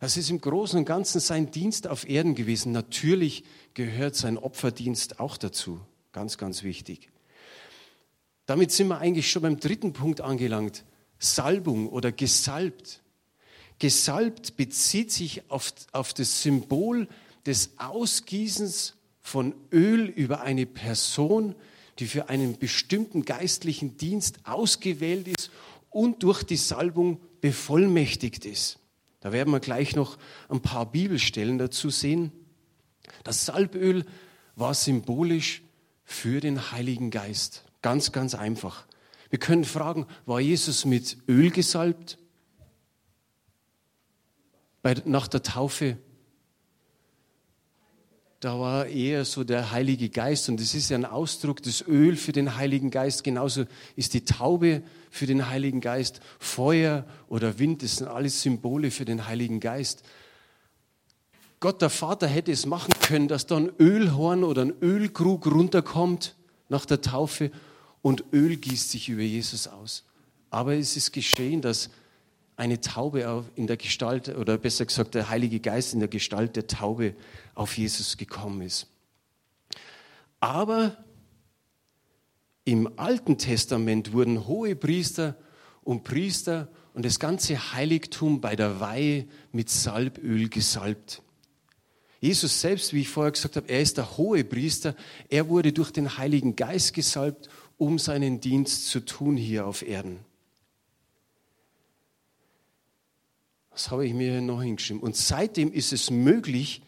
Das 0.00 0.16
ist 0.16 0.30
im 0.30 0.40
Großen 0.40 0.78
und 0.78 0.84
Ganzen 0.84 1.20
sein 1.20 1.50
Dienst 1.50 1.88
auf 1.88 2.08
Erden 2.08 2.36
gewesen. 2.36 2.70
Natürlich 2.70 3.42
gehört 3.74 4.14
sein 4.14 4.38
Opferdienst 4.38 5.18
auch 5.18 5.36
dazu. 5.36 5.80
Ganz, 6.12 6.38
ganz 6.38 6.62
wichtig. 6.62 7.10
Damit 8.48 8.72
sind 8.72 8.88
wir 8.88 8.96
eigentlich 8.96 9.30
schon 9.30 9.42
beim 9.42 9.60
dritten 9.60 9.92
Punkt 9.92 10.22
angelangt. 10.22 10.82
Salbung 11.18 11.86
oder 11.86 12.12
gesalbt. 12.12 13.02
Gesalbt 13.78 14.56
bezieht 14.56 15.12
sich 15.12 15.50
auf, 15.50 15.74
auf 15.92 16.14
das 16.14 16.40
Symbol 16.42 17.08
des 17.44 17.72
Ausgießens 17.76 18.94
von 19.20 19.54
Öl 19.70 20.06
über 20.06 20.40
eine 20.40 20.64
Person, 20.64 21.56
die 21.98 22.06
für 22.06 22.30
einen 22.30 22.56
bestimmten 22.56 23.26
geistlichen 23.26 23.98
Dienst 23.98 24.38
ausgewählt 24.44 25.28
ist 25.28 25.50
und 25.90 26.22
durch 26.22 26.42
die 26.42 26.56
Salbung 26.56 27.20
bevollmächtigt 27.42 28.46
ist. 28.46 28.78
Da 29.20 29.30
werden 29.30 29.52
wir 29.52 29.60
gleich 29.60 29.94
noch 29.94 30.16
ein 30.48 30.62
paar 30.62 30.90
Bibelstellen 30.90 31.58
dazu 31.58 31.90
sehen. 31.90 32.32
Das 33.24 33.44
Salböl 33.44 34.06
war 34.56 34.72
symbolisch 34.72 35.60
für 36.02 36.40
den 36.40 36.72
Heiligen 36.72 37.10
Geist. 37.10 37.67
Ganz, 37.82 38.12
ganz 38.12 38.34
einfach. 38.34 38.86
Wir 39.30 39.38
können 39.38 39.64
fragen, 39.64 40.06
war 40.26 40.40
Jesus 40.40 40.84
mit 40.84 41.18
Öl 41.28 41.50
gesalbt? 41.50 42.18
Bei, 44.82 44.94
nach 45.04 45.28
der 45.28 45.42
Taufe 45.42 45.98
da 48.40 48.60
war 48.60 48.86
eher 48.86 49.24
so 49.24 49.42
der 49.42 49.72
Heilige 49.72 50.10
Geist 50.10 50.48
und 50.48 50.60
das 50.60 50.72
ist 50.72 50.90
ja 50.90 50.96
ein 50.96 51.04
Ausdruck, 51.04 51.60
das 51.60 51.82
Öl 51.86 52.14
für 52.14 52.30
den 52.30 52.56
Heiligen 52.56 52.90
Geist, 52.90 53.24
genauso 53.24 53.64
ist 53.96 54.14
die 54.14 54.24
Taube 54.24 54.82
für 55.10 55.26
den 55.26 55.48
Heiligen 55.48 55.80
Geist, 55.80 56.20
Feuer 56.38 57.04
oder 57.28 57.58
Wind, 57.58 57.82
das 57.82 57.96
sind 57.96 58.06
alles 58.06 58.42
Symbole 58.42 58.92
für 58.92 59.04
den 59.04 59.26
Heiligen 59.26 59.58
Geist. 59.58 60.04
Gott 61.58 61.82
der 61.82 61.90
Vater 61.90 62.28
hätte 62.28 62.52
es 62.52 62.64
machen 62.64 62.94
können, 63.00 63.26
dass 63.26 63.46
da 63.46 63.56
ein 63.56 63.72
Ölhorn 63.80 64.44
oder 64.44 64.62
ein 64.62 64.74
Ölkrug 64.80 65.46
runterkommt 65.46 66.36
nach 66.68 66.86
der 66.86 67.00
Taufe 67.00 67.50
und 68.02 68.24
Öl 68.32 68.56
gießt 68.56 68.90
sich 68.90 69.08
über 69.08 69.22
Jesus 69.22 69.66
aus. 69.68 70.04
Aber 70.50 70.74
es 70.74 70.96
ist 70.96 71.12
geschehen, 71.12 71.60
dass 71.60 71.90
eine 72.56 72.80
Taube 72.80 73.44
in 73.54 73.66
der 73.66 73.76
Gestalt, 73.76 74.28
oder 74.28 74.58
besser 74.58 74.84
gesagt 74.84 75.14
der 75.14 75.28
Heilige 75.28 75.60
Geist 75.60 75.94
in 75.94 76.00
der 76.00 76.08
Gestalt 76.08 76.56
der 76.56 76.66
Taube 76.66 77.14
auf 77.54 77.78
Jesus 77.78 78.16
gekommen 78.16 78.62
ist. 78.62 78.88
Aber 80.40 80.96
im 82.64 82.98
Alten 82.98 83.38
Testament 83.38 84.12
wurden 84.12 84.46
hohe 84.46 84.76
Priester 84.76 85.36
und 85.82 86.04
Priester 86.04 86.68
und 86.94 87.04
das 87.04 87.18
ganze 87.18 87.72
Heiligtum 87.72 88.40
bei 88.40 88.56
der 88.56 88.80
Weihe 88.80 89.26
mit 89.52 89.70
Salböl 89.70 90.48
gesalbt. 90.48 91.22
Jesus 92.20 92.60
selbst, 92.60 92.92
wie 92.92 93.02
ich 93.02 93.08
vorher 93.08 93.30
gesagt 93.30 93.54
habe, 93.54 93.68
er 93.68 93.80
ist 93.80 93.96
der 93.96 94.16
hohe 94.16 94.42
Priester. 94.42 94.96
Er 95.28 95.48
wurde 95.48 95.72
durch 95.72 95.92
den 95.92 96.18
Heiligen 96.18 96.56
Geist 96.56 96.92
gesalbt, 96.92 97.48
um 97.78 97.98
seinen 97.98 98.40
Dienst 98.40 98.88
zu 98.88 99.00
tun 99.00 99.36
hier 99.36 99.66
auf 99.66 99.82
Erden. 99.82 100.20
Was 103.70 103.90
habe 103.90 104.06
ich 104.06 104.12
mir 104.12 104.40
noch 104.40 104.62
hingeschrieben? 104.62 105.00
Und 105.00 105.16
seitdem 105.16 105.72
ist 105.72 105.92
es 105.92 106.10
möglich, 106.10 106.82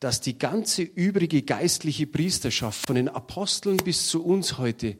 dass 0.00 0.22
die 0.22 0.38
ganze 0.38 0.82
übrige 0.82 1.42
geistliche 1.42 2.06
Priesterschaft 2.06 2.86
von 2.86 2.96
den 2.96 3.08
Aposteln 3.08 3.76
bis 3.76 4.08
zu 4.08 4.24
uns 4.24 4.58
heute 4.58 4.96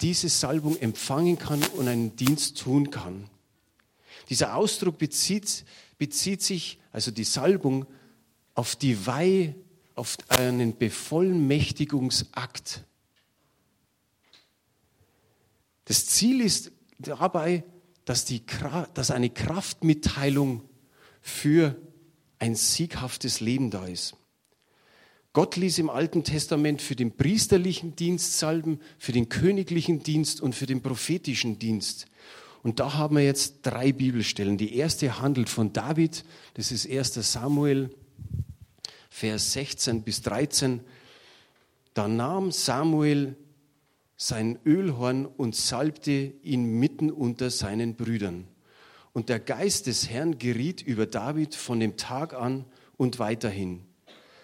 diese 0.00 0.28
Salbung 0.28 0.76
empfangen 0.78 1.38
kann 1.38 1.62
und 1.76 1.86
einen 1.88 2.16
Dienst 2.16 2.58
tun 2.58 2.90
kann. 2.90 3.30
Dieser 4.30 4.56
Ausdruck 4.56 4.98
bezieht, 4.98 5.64
bezieht 5.98 6.42
sich, 6.42 6.78
also 6.92 7.10
die 7.10 7.24
Salbung, 7.24 7.86
auf 8.54 8.76
die 8.76 9.06
Weihe, 9.06 9.54
auf 9.94 10.16
einen 10.28 10.76
Bevollmächtigungsakt. 10.76 12.84
Das 15.88 16.04
Ziel 16.04 16.42
ist 16.42 16.70
dabei, 16.98 17.64
dass, 18.04 18.26
die, 18.26 18.42
dass 18.92 19.10
eine 19.10 19.30
Kraftmitteilung 19.30 20.62
für 21.22 21.76
ein 22.38 22.54
sieghaftes 22.54 23.40
Leben 23.40 23.70
da 23.70 23.86
ist. 23.86 24.14
Gott 25.32 25.56
ließ 25.56 25.78
im 25.78 25.88
Alten 25.88 26.24
Testament 26.24 26.82
für 26.82 26.94
den 26.94 27.16
priesterlichen 27.16 27.96
Dienst 27.96 28.38
salben, 28.38 28.80
für 28.98 29.12
den 29.12 29.30
königlichen 29.30 30.02
Dienst 30.02 30.42
und 30.42 30.54
für 30.54 30.66
den 30.66 30.82
prophetischen 30.82 31.58
Dienst. 31.58 32.06
Und 32.62 32.80
da 32.80 32.92
haben 32.92 33.16
wir 33.16 33.24
jetzt 33.24 33.60
drei 33.62 33.92
Bibelstellen. 33.92 34.58
Die 34.58 34.76
erste 34.76 35.22
handelt 35.22 35.48
von 35.48 35.72
David, 35.72 36.22
das 36.52 36.70
ist 36.70 36.86
1 36.86 37.14
Samuel, 37.32 37.88
Vers 39.08 39.54
16 39.54 40.02
bis 40.02 40.20
13. 40.20 40.80
Da 41.94 42.08
nahm 42.08 42.52
Samuel 42.52 43.36
sein 44.18 44.58
Ölhorn 44.66 45.24
und 45.24 45.54
salbte 45.54 46.34
ihn 46.42 46.78
mitten 46.78 47.10
unter 47.10 47.50
seinen 47.50 47.94
Brüdern. 47.94 48.48
Und 49.12 49.30
der 49.30 49.38
Geist 49.40 49.86
des 49.86 50.10
Herrn 50.10 50.38
geriet 50.38 50.82
über 50.82 51.06
David 51.06 51.54
von 51.54 51.80
dem 51.80 51.96
Tag 51.96 52.34
an 52.34 52.66
und 52.96 53.18
weiterhin. 53.20 53.84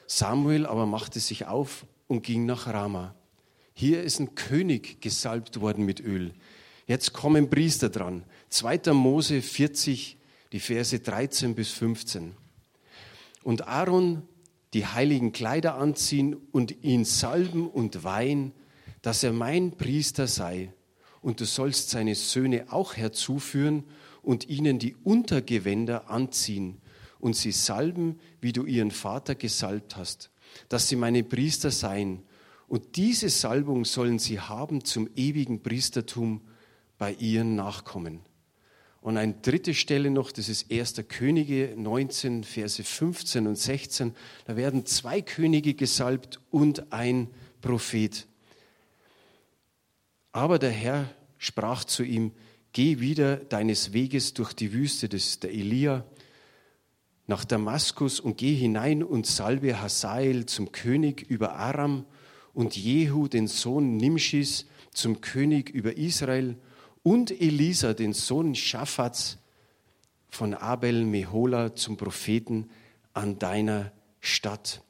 Samuel 0.07 0.65
aber 0.65 0.87
machte 0.87 1.21
sich 1.21 1.47
auf 1.47 1.87
und 2.07 2.23
ging 2.23 2.47
nach 2.47 2.69
Rama. 2.69 3.15
Hier 3.75 4.03
ist 4.03 4.21
ein 4.21 4.37
König 4.37 5.03
gesalbt 5.03 5.61
worden 5.61 5.85
mit 5.85 6.01
Öl. 6.01 6.33
Jetzt 6.87 7.13
kommen 7.13 7.51
Priester 7.51 7.89
dran. 7.89 8.25
2. 8.51 8.93
Mose 8.93 9.43
40, 9.43 10.17
die 10.53 10.61
Verse 10.61 10.99
13 10.99 11.57
bis 11.57 11.71
15. 11.71 12.35
Und 13.43 13.67
Aaron 13.67 14.23
die 14.75 14.87
heiligen 14.87 15.33
Kleider 15.33 15.77
anziehen 15.77 16.37
und 16.53 16.85
ihn 16.85 17.05
salben 17.05 17.69
und 17.69 18.03
weihen, 18.03 18.53
dass 19.05 19.23
er 19.23 19.35
mein 19.35 19.73
Priester 19.73 20.27
sei. 20.27 20.73
Und 21.21 21.39
du 21.39 21.45
sollst 21.45 21.91
seine 21.91 22.15
Söhne 22.15 22.73
auch 22.73 22.97
herzuführen 22.97 23.85
und 24.23 24.49
ihnen 24.49 24.79
die 24.79 24.97
Untergewänder 25.05 26.09
anziehen 26.09 26.81
und 27.19 27.37
sie 27.37 27.53
salben, 27.53 28.19
wie 28.41 28.55
du 28.55 28.65
ihren 28.65 28.91
Vater 28.91 29.35
gesalbt 29.35 29.97
hast, 29.97 30.31
dass 30.71 30.89
sie 30.89 30.97
meine 30.97 31.23
Priester 31.23 31.71
seien. 31.71 32.23
Und 32.67 32.97
diese 32.97 33.29
Salbung 33.29 33.85
sollen 33.85 34.19
sie 34.19 34.41
haben 34.41 34.87
zum 34.87 35.11
ewigen 35.17 35.63
Priestertum 35.63 36.41
bei 36.97 37.13
ihren 37.13 37.57
Nachkommen. 37.57 38.21
Und 39.03 39.19
eine 39.19 39.35
dritte 39.35 39.75
Stelle 39.75 40.11
noch, 40.11 40.33
das 40.33 40.49
ist 40.49 40.73
1. 40.73 40.95
Könige 41.09 41.75
19, 41.77 42.43
Verse 42.43 42.83
15 42.83 43.47
und 43.47 43.59
16. 43.59 44.15
Da 44.47 44.57
werden 44.57 44.87
zwei 44.87 45.21
Könige 45.21 45.75
gesalbt 45.75 46.41
und 46.51 46.91
ein 46.91 47.29
Prophet. 47.61 48.27
Aber 50.35 50.59
der 50.59 50.73
Herr 50.73 51.09
sprach 51.39 51.85
zu 51.85 52.03
ihm, 52.03 52.33
geh 52.73 52.99
wieder 52.99 53.37
deines 53.37 53.93
Weges 53.93 54.35
durch 54.35 54.53
die 54.53 54.73
Wüste, 54.73 55.07
ist 55.07 55.45
der 55.45 55.53
Elia, 55.53 56.05
nach 57.29 57.45
Damaskus 57.45 58.19
und 58.19 58.37
geh 58.37 58.53
hinein 58.53 59.05
und 59.05 59.29
salbe 59.29 59.81
Hazael 59.81 60.47
zum 60.47 60.73
König 60.73 61.23
über 61.23 61.55
Aram 61.55 62.05
und 62.53 62.77
Jehu, 62.77 63.29
den 63.29 63.47
Sohn 63.47 63.97
Nimschis, 63.97 64.67
zum 64.93 65.21
König 65.21 65.71
über 65.71 65.97
Israel 65.97 66.57
und 67.05 67.31
Elisa, 67.31 67.95
den 67.95 68.13
Sohn 68.13 68.57
Schaffats 68.57 69.39
von 70.29 70.53
Abel 70.53 71.05
Mehola 71.05 71.77
zum 71.77 71.97
Propheten 71.97 72.71
an 73.13 73.39
deiner 73.39 73.93
Stadt. 74.19 74.83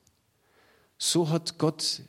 So 0.96 1.28
hat 1.28 1.58
Gott 1.58 2.00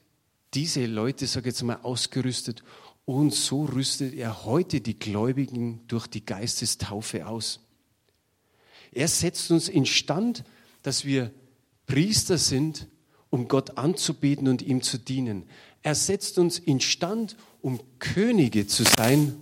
diese 0.53 0.85
Leute, 0.85 1.27
sage 1.27 1.49
ich 1.49 1.55
jetzt 1.55 1.63
mal, 1.63 1.79
ausgerüstet 1.83 2.63
und 3.05 3.33
so 3.33 3.65
rüstet 3.65 4.15
er 4.15 4.45
heute 4.45 4.81
die 4.81 4.97
Gläubigen 4.97 5.81
durch 5.87 6.07
die 6.07 6.25
Geistestaufe 6.25 7.27
aus. 7.27 7.59
Er 8.91 9.07
setzt 9.07 9.51
uns 9.51 9.69
instand, 9.69 10.43
dass 10.81 11.05
wir 11.05 11.31
Priester 11.85 12.37
sind, 12.37 12.87
um 13.29 13.47
Gott 13.47 13.77
anzubeten 13.77 14.47
und 14.47 14.61
ihm 14.61 14.81
zu 14.81 14.97
dienen. 14.97 15.43
Er 15.83 15.93
setzt 15.93 16.39
uns 16.39 16.57
instand, 16.57 17.37
um 17.61 17.79
Könige 17.99 18.65
zu 18.65 18.83
sein. 18.83 19.35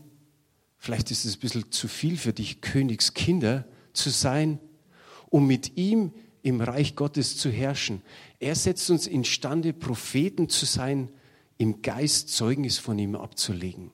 Vielleicht 0.78 1.12
ist 1.12 1.24
es 1.24 1.36
ein 1.38 1.40
bisschen 1.40 1.72
zu 1.72 1.88
viel 1.88 2.18
für 2.18 2.34
dich, 2.34 2.60
Königskinder 2.60 3.66
zu 3.94 4.10
sein, 4.10 4.60
um 5.30 5.48
mit 5.48 5.78
ihm 5.78 6.12
im 6.42 6.60
Reich 6.60 6.96
Gottes 6.96 7.38
zu 7.38 7.50
herrschen. 7.50 8.02
Er 8.40 8.56
setzt 8.56 8.90
uns 8.90 9.08
instande, 9.08 9.72
Propheten 9.72 10.50
zu 10.50 10.66
sein, 10.66 11.08
im 11.58 11.82
Geist 11.82 12.30
Zeugnis 12.30 12.78
von 12.78 12.98
ihm 13.00 13.16
abzulegen. 13.16 13.92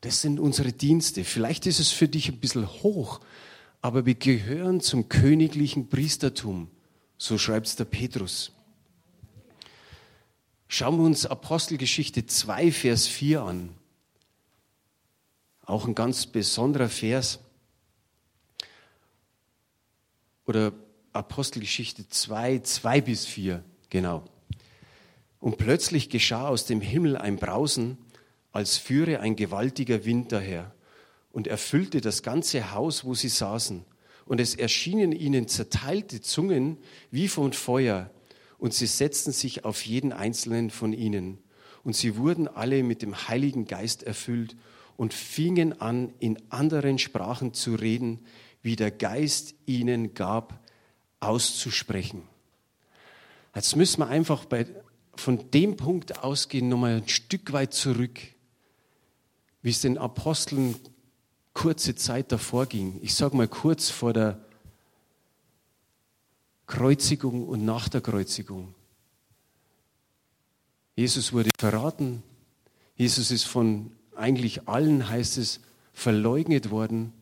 Das 0.00 0.22
sind 0.22 0.40
unsere 0.40 0.72
Dienste. 0.72 1.24
Vielleicht 1.24 1.66
ist 1.66 1.80
es 1.80 1.90
für 1.90 2.08
dich 2.08 2.28
ein 2.28 2.38
bisschen 2.38 2.66
hoch, 2.82 3.20
aber 3.82 4.06
wir 4.06 4.14
gehören 4.14 4.80
zum 4.80 5.08
königlichen 5.08 5.88
Priestertum. 5.88 6.68
So 7.18 7.36
schreibt 7.36 7.66
es 7.66 7.76
der 7.76 7.84
Petrus. 7.84 8.52
Schauen 10.68 10.98
wir 10.98 11.04
uns 11.04 11.26
Apostelgeschichte 11.26 12.26
2, 12.26 12.72
Vers 12.72 13.06
4 13.08 13.42
an. 13.42 13.70
Auch 15.66 15.86
ein 15.86 15.94
ganz 15.94 16.26
besonderer 16.26 16.88
Vers. 16.88 17.40
Oder 20.46 20.72
Apostelgeschichte 21.12 22.08
2, 22.08 22.60
2 22.60 23.00
bis 23.00 23.26
4, 23.26 23.64
genau. 23.88 24.24
Und 25.40 25.56
plötzlich 25.56 26.10
geschah 26.10 26.48
aus 26.48 26.66
dem 26.66 26.80
Himmel 26.80 27.16
ein 27.16 27.36
Brausen, 27.36 27.98
als 28.52 28.76
führe 28.76 29.20
ein 29.20 29.36
gewaltiger 29.36 30.04
Wind 30.04 30.32
daher 30.32 30.74
und 31.32 31.46
erfüllte 31.46 32.00
das 32.00 32.22
ganze 32.22 32.72
Haus, 32.72 33.04
wo 33.04 33.14
sie 33.14 33.28
saßen. 33.28 33.84
Und 34.26 34.40
es 34.40 34.54
erschienen 34.54 35.12
ihnen 35.12 35.48
zerteilte 35.48 36.20
Zungen 36.20 36.78
wie 37.10 37.28
von 37.28 37.52
Feuer, 37.52 38.10
und 38.58 38.74
sie 38.74 38.86
setzten 38.86 39.32
sich 39.32 39.64
auf 39.64 39.86
jeden 39.86 40.12
einzelnen 40.12 40.68
von 40.68 40.92
ihnen. 40.92 41.38
Und 41.82 41.96
sie 41.96 42.16
wurden 42.16 42.46
alle 42.46 42.82
mit 42.82 43.00
dem 43.00 43.28
Heiligen 43.28 43.64
Geist 43.64 44.02
erfüllt 44.02 44.54
und 44.98 45.14
fingen 45.14 45.80
an, 45.80 46.12
in 46.18 46.38
anderen 46.50 46.98
Sprachen 46.98 47.54
zu 47.54 47.74
reden, 47.74 48.20
wie 48.60 48.76
der 48.76 48.90
Geist 48.90 49.54
ihnen 49.64 50.12
gab, 50.12 50.60
auszusprechen. 51.20 52.22
Jetzt 53.54 53.76
müssen 53.76 54.00
wir 54.00 54.08
einfach 54.08 54.44
bei 54.44 54.66
von 55.14 55.50
dem 55.50 55.76
Punkt 55.76 56.22
ausgehen, 56.22 56.68
nochmal 56.68 56.96
ein 56.96 57.08
Stück 57.08 57.52
weit 57.52 57.74
zurück, 57.74 58.18
wie 59.62 59.70
es 59.70 59.80
den 59.80 59.98
Aposteln 59.98 60.74
kurze 61.52 61.94
Zeit 61.94 62.32
davor 62.32 62.66
ging. 62.66 62.98
Ich 63.02 63.14
sage 63.14 63.36
mal 63.36 63.48
kurz 63.48 63.90
vor 63.90 64.12
der 64.12 64.38
Kreuzigung 66.66 67.46
und 67.46 67.64
nach 67.64 67.88
der 67.88 68.00
Kreuzigung. 68.00 68.74
Jesus 70.96 71.32
wurde 71.32 71.50
verraten. 71.58 72.22
Jesus 72.96 73.30
ist 73.30 73.44
von 73.44 73.92
eigentlich 74.14 74.68
allen, 74.68 75.08
heißt 75.08 75.38
es, 75.38 75.60
verleugnet 75.92 76.70
worden. 76.70 77.12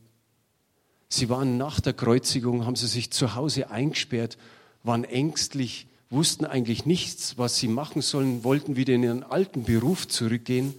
Sie 1.08 1.28
waren 1.28 1.56
nach 1.56 1.80
der 1.80 1.94
Kreuzigung, 1.94 2.66
haben 2.66 2.76
sie 2.76 2.86
sich 2.86 3.10
zu 3.10 3.34
Hause 3.34 3.70
eingesperrt, 3.70 4.38
waren 4.82 5.04
ängstlich, 5.04 5.87
wussten 6.10 6.44
eigentlich 6.44 6.86
nichts, 6.86 7.36
was 7.36 7.58
sie 7.58 7.68
machen 7.68 8.02
sollen, 8.02 8.44
wollten 8.44 8.76
wieder 8.76 8.94
in 8.94 9.02
ihren 9.02 9.22
alten 9.22 9.64
Beruf 9.64 10.08
zurückgehen. 10.08 10.74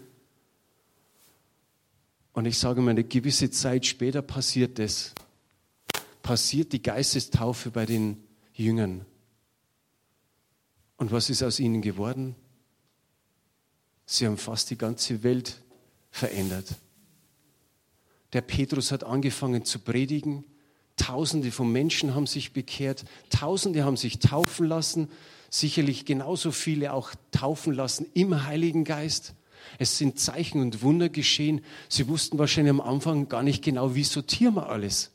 Und 2.33 2.45
ich 2.45 2.57
sage 2.57 2.81
mal, 2.81 2.91
eine 2.91 3.03
gewisse 3.03 3.51
Zeit 3.51 3.85
später 3.85 4.21
passiert 4.21 4.79
das. 4.79 5.13
Passiert 6.21 6.73
die 6.73 6.81
Geistestaufe 6.81 7.71
bei 7.71 7.85
den 7.85 8.23
Jüngern. 8.53 9.05
Und 10.97 11.11
was 11.11 11.29
ist 11.29 11.43
aus 11.43 11.59
ihnen 11.59 11.81
geworden? 11.81 12.35
Sie 14.05 14.25
haben 14.25 14.37
fast 14.37 14.69
die 14.69 14.77
ganze 14.77 15.23
Welt 15.23 15.61
verändert. 16.11 16.75
Der 18.33 18.41
Petrus 18.41 18.91
hat 18.91 19.03
angefangen 19.03 19.65
zu 19.65 19.79
predigen. 19.79 20.43
Tausende 20.99 21.51
von 21.51 21.71
Menschen 21.71 22.13
haben 22.13 22.27
sich 22.27 22.51
bekehrt. 22.51 23.05
Tausende 23.29 23.85
haben 23.85 23.97
sich 23.97 24.19
taufen 24.19 24.67
lassen. 24.67 25.07
Sicherlich 25.49 26.05
genauso 26.05 26.51
viele 26.51 26.93
auch 26.93 27.11
taufen 27.31 27.73
lassen 27.73 28.05
im 28.13 28.45
Heiligen 28.45 28.83
Geist. 28.83 29.33
Es 29.77 29.97
sind 29.97 30.19
Zeichen 30.19 30.61
und 30.61 30.83
Wunder 30.83 31.09
geschehen. 31.09 31.61
Sie 31.87 32.07
wussten 32.09 32.37
wahrscheinlich 32.37 32.71
am 32.71 32.81
Anfang 32.81 33.29
gar 33.29 33.43
nicht 33.43 33.63
genau, 33.63 33.95
wie 33.95 34.03
sortieren 34.03 34.55
wir 34.55 34.69
alles. 34.69 35.11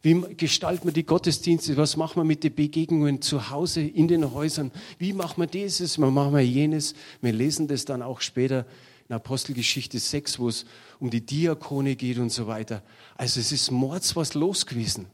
Wie 0.00 0.20
gestalten 0.36 0.86
wir 0.86 0.92
die 0.92 1.06
Gottesdienste? 1.06 1.76
Was 1.76 1.96
machen 1.96 2.16
wir 2.16 2.24
mit 2.24 2.42
den 2.42 2.54
Begegnungen 2.54 3.22
zu 3.22 3.50
Hause, 3.50 3.82
in 3.82 4.08
den 4.08 4.32
Häusern? 4.32 4.72
Wie 4.98 5.12
machen 5.12 5.42
wir 5.42 5.46
dieses? 5.46 5.98
Wie 5.98 6.10
machen 6.10 6.32
wir 6.32 6.40
jenes? 6.40 6.94
Wir 7.20 7.32
lesen 7.32 7.68
das 7.68 7.84
dann 7.84 8.02
auch 8.02 8.20
später 8.20 8.66
in 9.12 9.16
Apostelgeschichte 9.16 9.98
6, 9.98 10.38
wo 10.38 10.48
es 10.48 10.64
um 10.98 11.10
die 11.10 11.20
Diakone 11.20 11.96
geht 11.96 12.16
und 12.16 12.30
so 12.30 12.46
weiter. 12.46 12.82
Also 13.14 13.40
es 13.40 13.52
ist 13.52 13.70
mords 13.70 14.16
was 14.16 14.32
los 14.32 14.64
gewesen. 14.64 15.06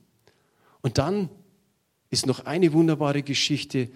Und 0.82 0.98
dann 0.98 1.28
ist 2.08 2.24
noch 2.24 2.46
eine 2.46 2.72
wunderbare 2.72 3.24
Geschichte 3.24 3.90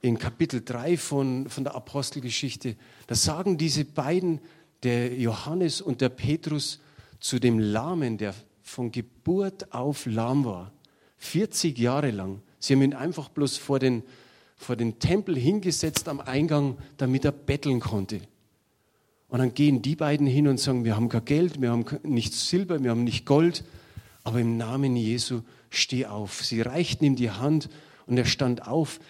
in 0.00 0.18
Kapitel 0.18 0.64
3 0.64 0.96
von, 0.96 1.50
von 1.50 1.62
der 1.62 1.74
Apostelgeschichte. 1.74 2.76
Da 3.06 3.14
sagen 3.14 3.58
diese 3.58 3.84
beiden, 3.84 4.40
der 4.82 5.14
Johannes 5.14 5.82
und 5.82 6.00
der 6.00 6.08
Petrus, 6.08 6.80
zu 7.20 7.38
dem 7.38 7.58
Lahmen, 7.58 8.16
der 8.16 8.34
von 8.62 8.92
Geburt 8.92 9.74
auf 9.74 10.06
lahm 10.06 10.46
war, 10.46 10.72
40 11.18 11.78
Jahre 11.78 12.10
lang. 12.12 12.40
Sie 12.58 12.72
haben 12.72 12.82
ihn 12.82 12.94
einfach 12.94 13.28
bloß 13.28 13.58
vor 13.58 13.78
den, 13.78 14.04
vor 14.56 14.76
den 14.76 14.98
Tempel 14.98 15.36
hingesetzt 15.36 16.08
am 16.08 16.20
Eingang, 16.20 16.78
damit 16.96 17.26
er 17.26 17.32
betteln 17.32 17.80
konnte. 17.80 18.22
Und 19.34 19.40
dann 19.40 19.52
gehen 19.52 19.82
die 19.82 19.96
beiden 19.96 20.28
hin 20.28 20.46
und 20.46 20.60
sagen, 20.60 20.84
wir 20.84 20.94
haben 20.94 21.08
kein 21.08 21.24
Geld, 21.24 21.60
wir 21.60 21.72
haben 21.72 21.84
nicht 22.04 22.32
Silber, 22.34 22.84
wir 22.84 22.92
haben 22.92 23.02
nicht 23.02 23.26
Gold, 23.26 23.64
aber 24.22 24.38
im 24.38 24.56
Namen 24.56 24.94
Jesu 24.94 25.40
steh 25.70 26.06
auf. 26.06 26.44
Sie 26.44 26.60
reichten 26.60 27.04
ihm 27.04 27.16
die 27.16 27.32
Hand 27.32 27.68
und 28.06 28.16
er 28.16 28.26
stand 28.26 28.68
auf. 28.68 29.00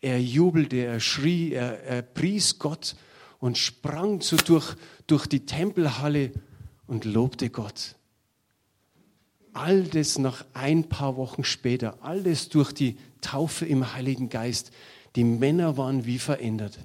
Er 0.00 0.22
jubelte, 0.22 0.76
er 0.76 1.00
schrie, 1.00 1.50
er, 1.50 1.82
er 1.82 2.02
pries 2.02 2.60
Gott 2.60 2.94
und 3.40 3.58
sprang 3.58 4.20
so 4.20 4.36
durch, 4.36 4.76
durch 5.08 5.26
die 5.26 5.46
Tempelhalle 5.46 6.30
und 6.86 7.04
lobte 7.04 7.50
Gott. 7.50 7.96
All 9.52 9.82
das 9.82 10.16
nach 10.16 10.44
ein 10.54 10.88
paar 10.88 11.16
Wochen 11.16 11.42
später, 11.42 11.98
alles 12.02 12.50
durch 12.50 12.70
die 12.70 12.98
Taufe 13.20 13.66
im 13.66 13.94
Heiligen 13.94 14.28
Geist. 14.28 14.70
Die 15.16 15.24
Männer 15.24 15.76
waren 15.76 16.06
wie 16.06 16.20
verändert. 16.20 16.78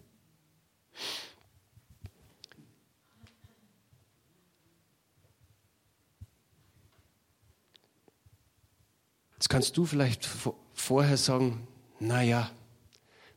Jetzt 9.37 9.49
kannst 9.49 9.77
du 9.77 9.85
vielleicht 9.85 10.27
vorher 10.73 11.15
sagen, 11.15 11.67
naja, 11.99 12.49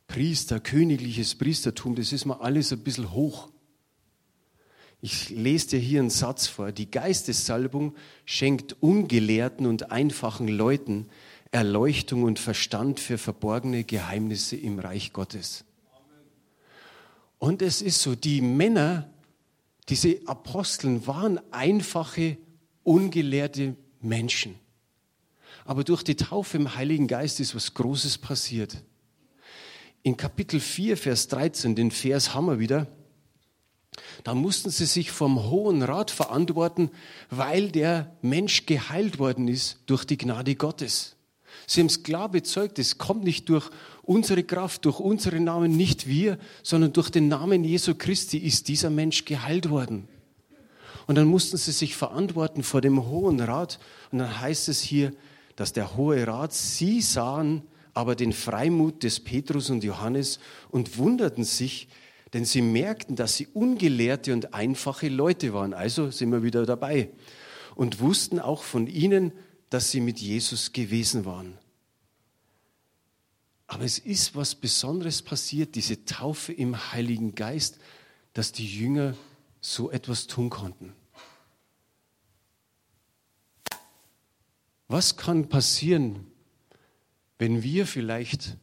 Priester, 0.07 0.59
königliches 0.59 1.35
Priestertum, 1.35 1.95
das 1.95 2.11
ist 2.11 2.25
mir 2.25 2.41
alles 2.41 2.73
ein 2.73 2.79
bisschen 2.79 3.11
hoch. 3.11 3.49
Ich 4.99 5.29
lese 5.29 5.69
dir 5.69 5.79
hier 5.79 5.99
einen 5.99 6.09
Satz 6.09 6.47
vor. 6.47 6.71
Die 6.71 6.89
Geistessalbung 6.89 7.95
schenkt 8.25 8.75
ungelehrten 8.81 9.67
und 9.67 9.91
einfachen 9.91 10.47
Leuten 10.47 11.07
Erleuchtung 11.51 12.23
und 12.23 12.39
Verstand 12.39 12.99
für 12.99 13.17
verborgene 13.17 13.83
Geheimnisse 13.83 14.55
im 14.55 14.79
Reich 14.79 15.13
Gottes. 15.13 15.65
Und 17.37 17.61
es 17.61 17.81
ist 17.81 18.01
so, 18.01 18.15
die 18.15 18.41
Männer, 18.41 19.09
diese 19.89 20.19
Aposteln 20.25 21.05
waren 21.05 21.39
einfache, 21.51 22.37
ungelehrte 22.83 23.75
Menschen. 23.99 24.60
Aber 25.65 25.83
durch 25.83 26.03
die 26.03 26.15
Taufe 26.15 26.57
im 26.57 26.75
Heiligen 26.75 27.07
Geist 27.07 27.39
ist 27.39 27.55
was 27.55 27.73
Großes 27.73 28.17
passiert. 28.17 28.77
In 30.03 30.17
Kapitel 30.17 30.59
4, 30.59 30.97
Vers 30.97 31.27
13, 31.27 31.75
den 31.75 31.91
Vers 31.91 32.33
haben 32.33 32.47
wir 32.47 32.59
wieder, 32.59 32.87
da 34.23 34.33
mussten 34.33 34.69
sie 34.69 34.85
sich 34.85 35.11
vom 35.11 35.49
Hohen 35.49 35.83
Rat 35.83 36.11
verantworten, 36.11 36.89
weil 37.29 37.71
der 37.71 38.15
Mensch 38.21 38.65
geheilt 38.65 39.19
worden 39.19 39.47
ist 39.47 39.79
durch 39.85 40.05
die 40.05 40.17
Gnade 40.17 40.55
Gottes. 40.55 41.15
Sie 41.67 41.81
haben 41.81 41.87
es 41.87 42.03
klar 42.03 42.29
bezeugt, 42.29 42.79
es 42.79 42.97
kommt 42.97 43.23
nicht 43.23 43.49
durch 43.49 43.69
unsere 44.03 44.43
Kraft, 44.43 44.85
durch 44.85 44.99
unsere 44.99 45.39
Namen, 45.39 45.75
nicht 45.75 46.07
wir, 46.07 46.37
sondern 46.63 46.93
durch 46.93 47.09
den 47.09 47.27
Namen 47.27 47.63
Jesu 47.63 47.93
Christi 47.95 48.37
ist 48.37 48.67
dieser 48.67 48.89
Mensch 48.89 49.25
geheilt 49.25 49.69
worden. 49.69 50.07
Und 51.07 51.15
dann 51.15 51.27
mussten 51.27 51.57
sie 51.57 51.71
sich 51.71 51.95
verantworten 51.95 52.63
vor 52.63 52.79
dem 52.79 53.05
Hohen 53.07 53.39
Rat. 53.41 53.79
Und 54.11 54.19
dann 54.19 54.39
heißt 54.39 54.69
es 54.69 54.81
hier, 54.81 55.11
dass 55.61 55.73
der 55.73 55.95
Hohe 55.95 56.25
Rat, 56.25 56.53
sie 56.53 57.01
sahen 57.01 57.61
aber 57.93 58.15
den 58.15 58.33
Freimut 58.33 59.03
des 59.03 59.19
Petrus 59.19 59.69
und 59.69 59.83
Johannes 59.83 60.39
und 60.71 60.97
wunderten 60.97 61.43
sich, 61.43 61.87
denn 62.33 62.45
sie 62.45 62.63
merkten, 62.63 63.15
dass 63.15 63.37
sie 63.37 63.45
ungelehrte 63.45 64.33
und 64.33 64.55
einfache 64.55 65.07
Leute 65.07 65.53
waren. 65.53 65.75
Also 65.75 66.09
sind 66.09 66.31
wir 66.31 66.41
wieder 66.41 66.65
dabei. 66.65 67.11
Und 67.75 67.99
wussten 67.99 68.39
auch 68.39 68.63
von 68.63 68.87
ihnen, 68.87 69.33
dass 69.69 69.91
sie 69.91 70.01
mit 70.01 70.17
Jesus 70.17 70.73
gewesen 70.73 71.25
waren. 71.25 71.59
Aber 73.67 73.83
es 73.83 73.99
ist 73.99 74.35
was 74.35 74.55
Besonderes 74.55 75.21
passiert, 75.21 75.75
diese 75.75 76.05
Taufe 76.05 76.53
im 76.53 76.91
Heiligen 76.91 77.35
Geist, 77.35 77.77
dass 78.33 78.51
die 78.51 78.65
Jünger 78.65 79.13
so 79.59 79.91
etwas 79.91 80.25
tun 80.25 80.49
konnten. 80.49 80.95
Was 84.91 85.15
kann 85.15 85.47
passieren, 85.47 86.27
wenn 87.39 87.63
wir 87.63 87.87
vielleicht 87.87 88.57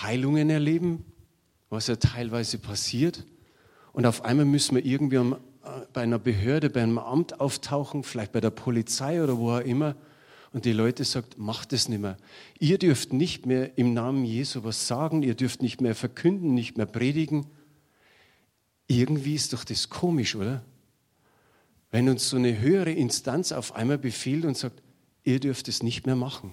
Heilungen 0.00 0.48
erleben, 0.48 1.04
was 1.70 1.88
ja 1.88 1.96
teilweise 1.96 2.58
passiert, 2.58 3.24
und 3.92 4.06
auf 4.06 4.24
einmal 4.24 4.44
müssen 4.44 4.76
wir 4.76 4.84
irgendwie 4.84 5.16
äh, 5.16 5.34
bei 5.92 6.02
einer 6.02 6.20
Behörde, 6.20 6.70
bei 6.70 6.84
einem 6.84 6.98
Amt 6.98 7.40
auftauchen, 7.40 8.04
vielleicht 8.04 8.30
bei 8.30 8.40
der 8.40 8.50
Polizei 8.50 9.24
oder 9.24 9.38
wo 9.38 9.50
auch 9.50 9.58
immer, 9.58 9.96
und 10.52 10.64
die 10.66 10.72
Leute 10.72 11.02
sagt, 11.02 11.36
macht 11.36 11.72
es 11.72 11.88
nicht 11.88 12.00
mehr. 12.00 12.16
Ihr 12.60 12.78
dürft 12.78 13.12
nicht 13.12 13.46
mehr 13.46 13.76
im 13.76 13.92
Namen 13.92 14.24
Jesu 14.24 14.62
was 14.62 14.86
sagen, 14.86 15.24
ihr 15.24 15.34
dürft 15.34 15.62
nicht 15.62 15.80
mehr 15.80 15.96
verkünden, 15.96 16.54
nicht 16.54 16.76
mehr 16.76 16.86
predigen. 16.86 17.48
Irgendwie 18.86 19.34
ist 19.34 19.52
doch 19.52 19.64
das 19.64 19.88
komisch, 19.88 20.36
oder? 20.36 20.62
Wenn 21.94 22.08
uns 22.08 22.28
so 22.28 22.36
eine 22.36 22.58
höhere 22.58 22.90
Instanz 22.90 23.52
auf 23.52 23.76
einmal 23.76 23.98
befiehlt 23.98 24.44
und 24.46 24.58
sagt, 24.58 24.82
ihr 25.22 25.38
dürft 25.38 25.68
es 25.68 25.80
nicht 25.80 26.06
mehr 26.06 26.16
machen. 26.16 26.52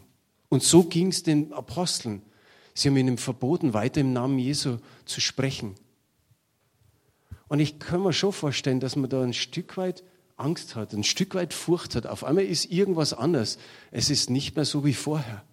Und 0.50 0.62
so 0.62 0.84
ging 0.84 1.08
es 1.08 1.24
den 1.24 1.52
Aposteln. 1.52 2.22
Sie 2.76 2.90
haben 2.90 2.96
ihnen 2.96 3.18
verboten, 3.18 3.74
weiter 3.74 4.02
im 4.02 4.14
Namen 4.14 4.38
Jesu 4.38 4.78
zu 5.06 5.20
sprechen. 5.20 5.74
Und 7.48 7.60
ich 7.60 7.80
kann 7.80 8.04
mir 8.04 8.14
schon 8.14 8.34
vorstellen, 8.34 8.80
dass 8.80 8.96
man 8.96 9.10
da 9.10 9.24
ein 9.24 9.34
Stück 9.34 9.78
weit 9.78 10.04
Angst 10.38 10.76
hat, 10.76 10.94
ein 10.94 11.04
Stück 11.04 11.34
weit 11.34 11.56
Furcht 11.56 11.96
hat. 11.96 12.06
Auf 12.06 12.24
einmal 12.24 12.46
ist 12.46 12.66
irgendwas 12.72 13.12
anders. 13.12 13.58
Es 13.90 14.12
ist 14.12 14.30
nicht 14.30 14.56
mehr 14.56 14.66
so 14.66 14.86
wie 14.86 14.94
vorher. 14.94 15.44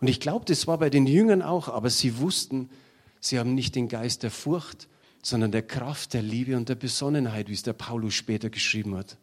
Und 0.00 0.06
ich 0.06 0.20
glaube, 0.20 0.44
das 0.44 0.68
war 0.68 0.78
bei 0.78 0.88
den 0.88 1.08
Jüngern 1.08 1.42
auch, 1.42 1.66
aber 1.68 1.90
sie 1.90 2.18
wussten, 2.18 2.70
sie 3.18 3.40
haben 3.40 3.56
nicht 3.56 3.74
den 3.74 3.88
Geist 3.88 4.22
der 4.22 4.30
Furcht, 4.30 4.86
sondern 5.22 5.52
der 5.52 5.62
Kraft, 5.62 6.14
der 6.14 6.22
Liebe 6.22 6.56
und 6.56 6.68
der 6.68 6.74
Besonnenheit, 6.74 7.48
wie 7.48 7.54
es 7.54 7.62
der 7.62 7.72
Paulus 7.72 8.14
später 8.14 8.50
geschrieben 8.50 8.96
hat. 8.96 9.16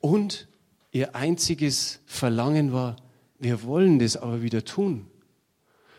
Und 0.00 0.48
ihr 0.92 1.14
einziges 1.16 2.00
Verlangen 2.06 2.72
war, 2.72 2.96
wir 3.38 3.62
wollen 3.62 3.98
das 3.98 4.16
aber 4.16 4.42
wieder 4.42 4.64
tun. 4.64 5.06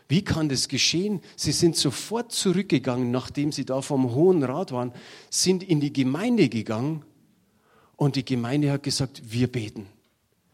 Wie 0.07 0.23
kann 0.23 0.49
das 0.49 0.67
geschehen? 0.67 1.21
Sie 1.35 1.51
sind 1.51 1.75
sofort 1.75 2.31
zurückgegangen, 2.31 3.09
nachdem 3.09 3.51
sie 3.51 3.65
da 3.65 3.81
vom 3.81 4.13
Hohen 4.13 4.43
Rat 4.43 4.71
waren, 4.71 4.93
sind 5.29 5.63
in 5.63 5.79
die 5.79 5.91
Gemeinde 5.91 6.47
gegangen 6.47 7.03
und 7.95 8.15
die 8.15 8.25
Gemeinde 8.25 8.71
hat 8.71 8.83
gesagt, 8.83 9.21
wir 9.31 9.51
beten. 9.51 9.87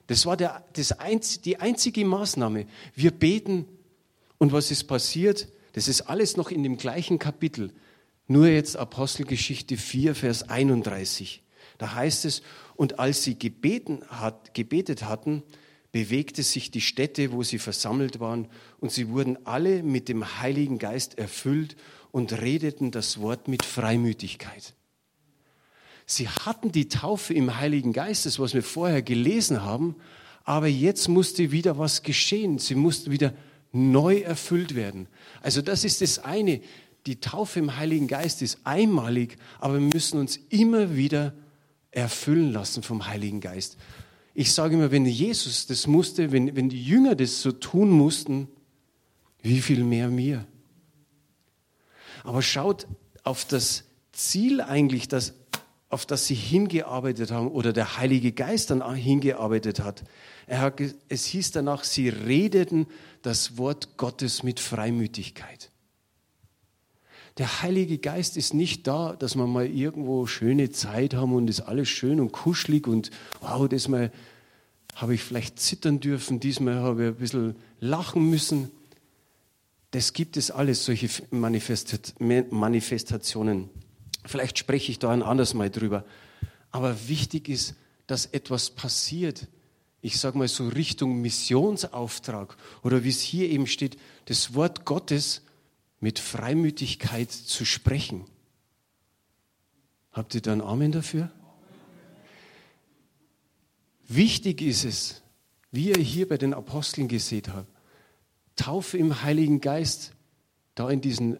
Das 0.08 0.25
war 0.25 0.38
der, 0.38 0.63
das 0.73 0.93
einz, 0.93 1.41
die 1.41 1.58
einzige 1.60 2.06
Maßnahme. 2.06 2.65
Wir 2.95 3.12
beten 3.12 3.65
und 4.38 4.51
was 4.51 4.71
ist 4.71 4.86
passiert? 4.86 5.47
Das 5.73 5.88
ist 5.88 6.01
alles 6.01 6.38
noch 6.38 6.51
in 6.51 6.63
dem 6.63 6.77
gleichen 6.77 7.19
Kapitel. 7.19 7.71
Nur 8.27 8.47
jetzt 8.47 8.77
Apostelgeschichte 8.77 9.77
4, 9.77 10.15
Vers 10.15 10.49
31. 10.49 11.43
Da 11.77 11.95
heißt 11.95 12.25
es, 12.25 12.41
und 12.75 12.99
als 12.99 13.23
sie 13.23 13.38
gebeten 13.38 14.01
hat, 14.07 14.53
gebetet 14.53 15.03
hatten, 15.03 15.43
bewegte 15.91 16.43
sich 16.43 16.71
die 16.71 16.81
Stätte, 16.81 17.31
wo 17.31 17.43
sie 17.43 17.60
versammelt 17.60 18.19
waren, 18.19 18.47
und 18.79 18.91
sie 18.91 19.10
wurden 19.10 19.45
alle 19.45 19.84
mit 19.84 20.07
dem 20.07 20.39
Heiligen 20.39 20.79
Geist 20.79 21.17
erfüllt 21.17 21.75
und 22.12 22.39
redeten 22.41 22.91
das 22.91 23.19
Wort 23.19 23.47
mit 23.47 23.63
Freimütigkeit. 23.63 24.73
Sie 26.05 26.27
hatten 26.27 26.71
die 26.71 26.89
Taufe 26.89 27.34
im 27.34 27.57
Heiligen 27.57 27.93
Geist, 27.93 28.25
das 28.25 28.39
was 28.39 28.53
wir 28.53 28.63
vorher 28.63 29.01
gelesen 29.01 29.63
haben, 29.63 29.95
aber 30.43 30.67
jetzt 30.67 31.07
musste 31.07 31.51
wieder 31.51 31.77
was 31.77 32.03
geschehen. 32.03 32.57
Sie 32.57 32.75
mussten 32.75 33.12
wieder 33.12 33.34
neu 33.71 34.19
erfüllt 34.19 34.75
werden. 34.75 35.07
Also 35.41 35.62
das 35.62 35.84
ist 35.84 36.01
das 36.01 36.19
eine. 36.19 36.62
Die 37.05 37.19
Taufe 37.19 37.60
im 37.60 37.77
Heiligen 37.77 38.07
Geist 38.07 38.41
ist 38.41 38.60
einmalig, 38.63 39.38
aber 39.60 39.75
wir 39.75 39.89
müssen 39.93 40.19
uns 40.19 40.38
immer 40.49 40.95
wieder 40.95 41.34
erfüllen 41.91 42.51
lassen 42.51 42.84
vom 42.84 43.07
Heiligen 43.07 43.41
Geist. 43.41 43.77
Ich 44.34 44.53
sage 44.53 44.75
immer, 44.75 44.91
wenn 44.91 45.05
Jesus 45.05 45.67
das 45.67 45.88
musste, 45.88 46.31
wenn, 46.31 46.55
wenn 46.55 46.69
die 46.69 46.84
Jünger 46.84 47.15
das 47.15 47.41
so 47.41 47.51
tun 47.51 47.89
mussten, 47.89 48.47
wie 49.41 49.62
viel 49.62 49.84
mehr 49.84 50.10
mir? 50.10 50.45
Aber 52.23 52.41
schaut 52.41 52.88
auf 53.23 53.45
das 53.45 53.86
Ziel 54.12 54.62
eigentlich, 54.62 55.07
das, 55.07 55.34
auf 55.91 56.06
das 56.06 56.25
sie 56.25 56.36
hingearbeitet 56.36 57.32
haben 57.32 57.49
oder 57.49 57.73
der 57.73 57.97
Heilige 57.97 58.32
Geist 58.32 58.71
dann 58.71 58.82
hingearbeitet 58.95 59.82
hat. 59.82 60.04
Hat. 60.49 60.82
Es 61.10 61.25
hieß 61.25 61.51
danach, 61.51 61.84
sie 61.84 62.10
redeten 62.10 62.88
das 63.21 63.58
Wort 63.58 63.97
Gottes 63.97 64.43
mit 64.43 64.60
Freimütigkeit. 64.60 65.69
Der 67.38 67.62
Heilige 67.62 67.97
Geist 67.97 68.38
ist 68.38 68.54
nicht 68.54 68.88
da, 68.88 69.13
dass 69.13 69.36
wir 69.36 69.47
mal 69.47 69.67
irgendwo 69.67 70.25
schöne 70.25 70.69
Zeit 70.69 71.13
haben 71.13 71.34
und 71.34 71.49
ist 71.49 71.62
alles 71.62 71.88
schön 71.88 72.19
und 72.19 72.32
kuschelig 72.32 72.88
und 72.88 73.12
wow, 73.39 73.67
das 73.67 73.88
mal 73.88 74.12
habe 74.95 75.13
ich 75.13 75.23
vielleicht 75.23 75.60
zittern 75.60 76.01
dürfen, 76.01 76.39
diesmal 76.39 76.75
habe 76.75 77.04
ich 77.04 77.10
ein 77.10 77.15
bisschen 77.15 77.56
lachen 77.80 78.30
müssen. 78.30 78.69
Das 79.91 80.13
gibt 80.13 80.38
es 80.38 80.51
alles, 80.51 80.86
solche 80.86 81.10
Manifestationen. 81.32 83.69
Vielleicht 84.25 84.57
spreche 84.57 84.91
ich 84.91 84.99
da 84.99 85.10
ein 85.10 85.23
anderes 85.23 85.53
Mal 85.53 85.69
drüber. 85.69 86.05
Aber 86.71 87.07
wichtig 87.07 87.49
ist, 87.49 87.75
dass 88.07 88.25
etwas 88.27 88.69
passiert. 88.69 89.47
Ich 90.01 90.19
sage 90.19 90.38
mal 90.38 90.47
so 90.47 90.67
Richtung 90.67 91.21
Missionsauftrag 91.21 92.57
oder 92.84 93.03
wie 93.03 93.10
es 93.10 93.21
hier 93.21 93.49
eben 93.49 93.67
steht, 93.67 93.97
das 94.25 94.53
Wort 94.53 94.86
Gottes 94.86 95.41
mit 95.99 96.19
Freimütigkeit 96.19 97.31
zu 97.31 97.65
sprechen. 97.65 98.25
Habt 100.12 100.36
ihr 100.36 100.41
da 100.41 100.51
einen 100.51 100.62
Amen 100.62 100.91
dafür? 100.91 101.31
Wichtig 104.07 104.62
ist 104.62 104.84
es, 104.84 105.21
wie 105.71 105.89
ihr 105.89 106.03
hier 106.03 106.27
bei 106.27 106.38
den 106.38 106.53
Aposteln 106.53 107.07
gesehen 107.07 107.53
habt, 107.53 107.69
Taufe 108.57 108.97
im 108.97 109.23
Heiligen 109.23 109.62
Geist, 109.62 110.12
da 110.75 110.89
in 110.89 110.99
diesem 110.99 111.38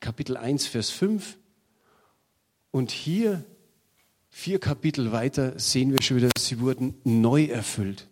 Kapitel 0.00 0.36
1, 0.36 0.66
Vers 0.66 0.90
5. 0.90 1.38
Und 2.70 2.90
hier, 2.90 3.44
vier 4.30 4.60
Kapitel 4.60 5.12
weiter, 5.12 5.58
sehen 5.58 5.92
wir 5.92 6.02
schon 6.02 6.18
wieder, 6.18 6.30
sie 6.38 6.60
wurden 6.60 6.94
neu 7.04 7.44
erfüllt. 7.44 8.08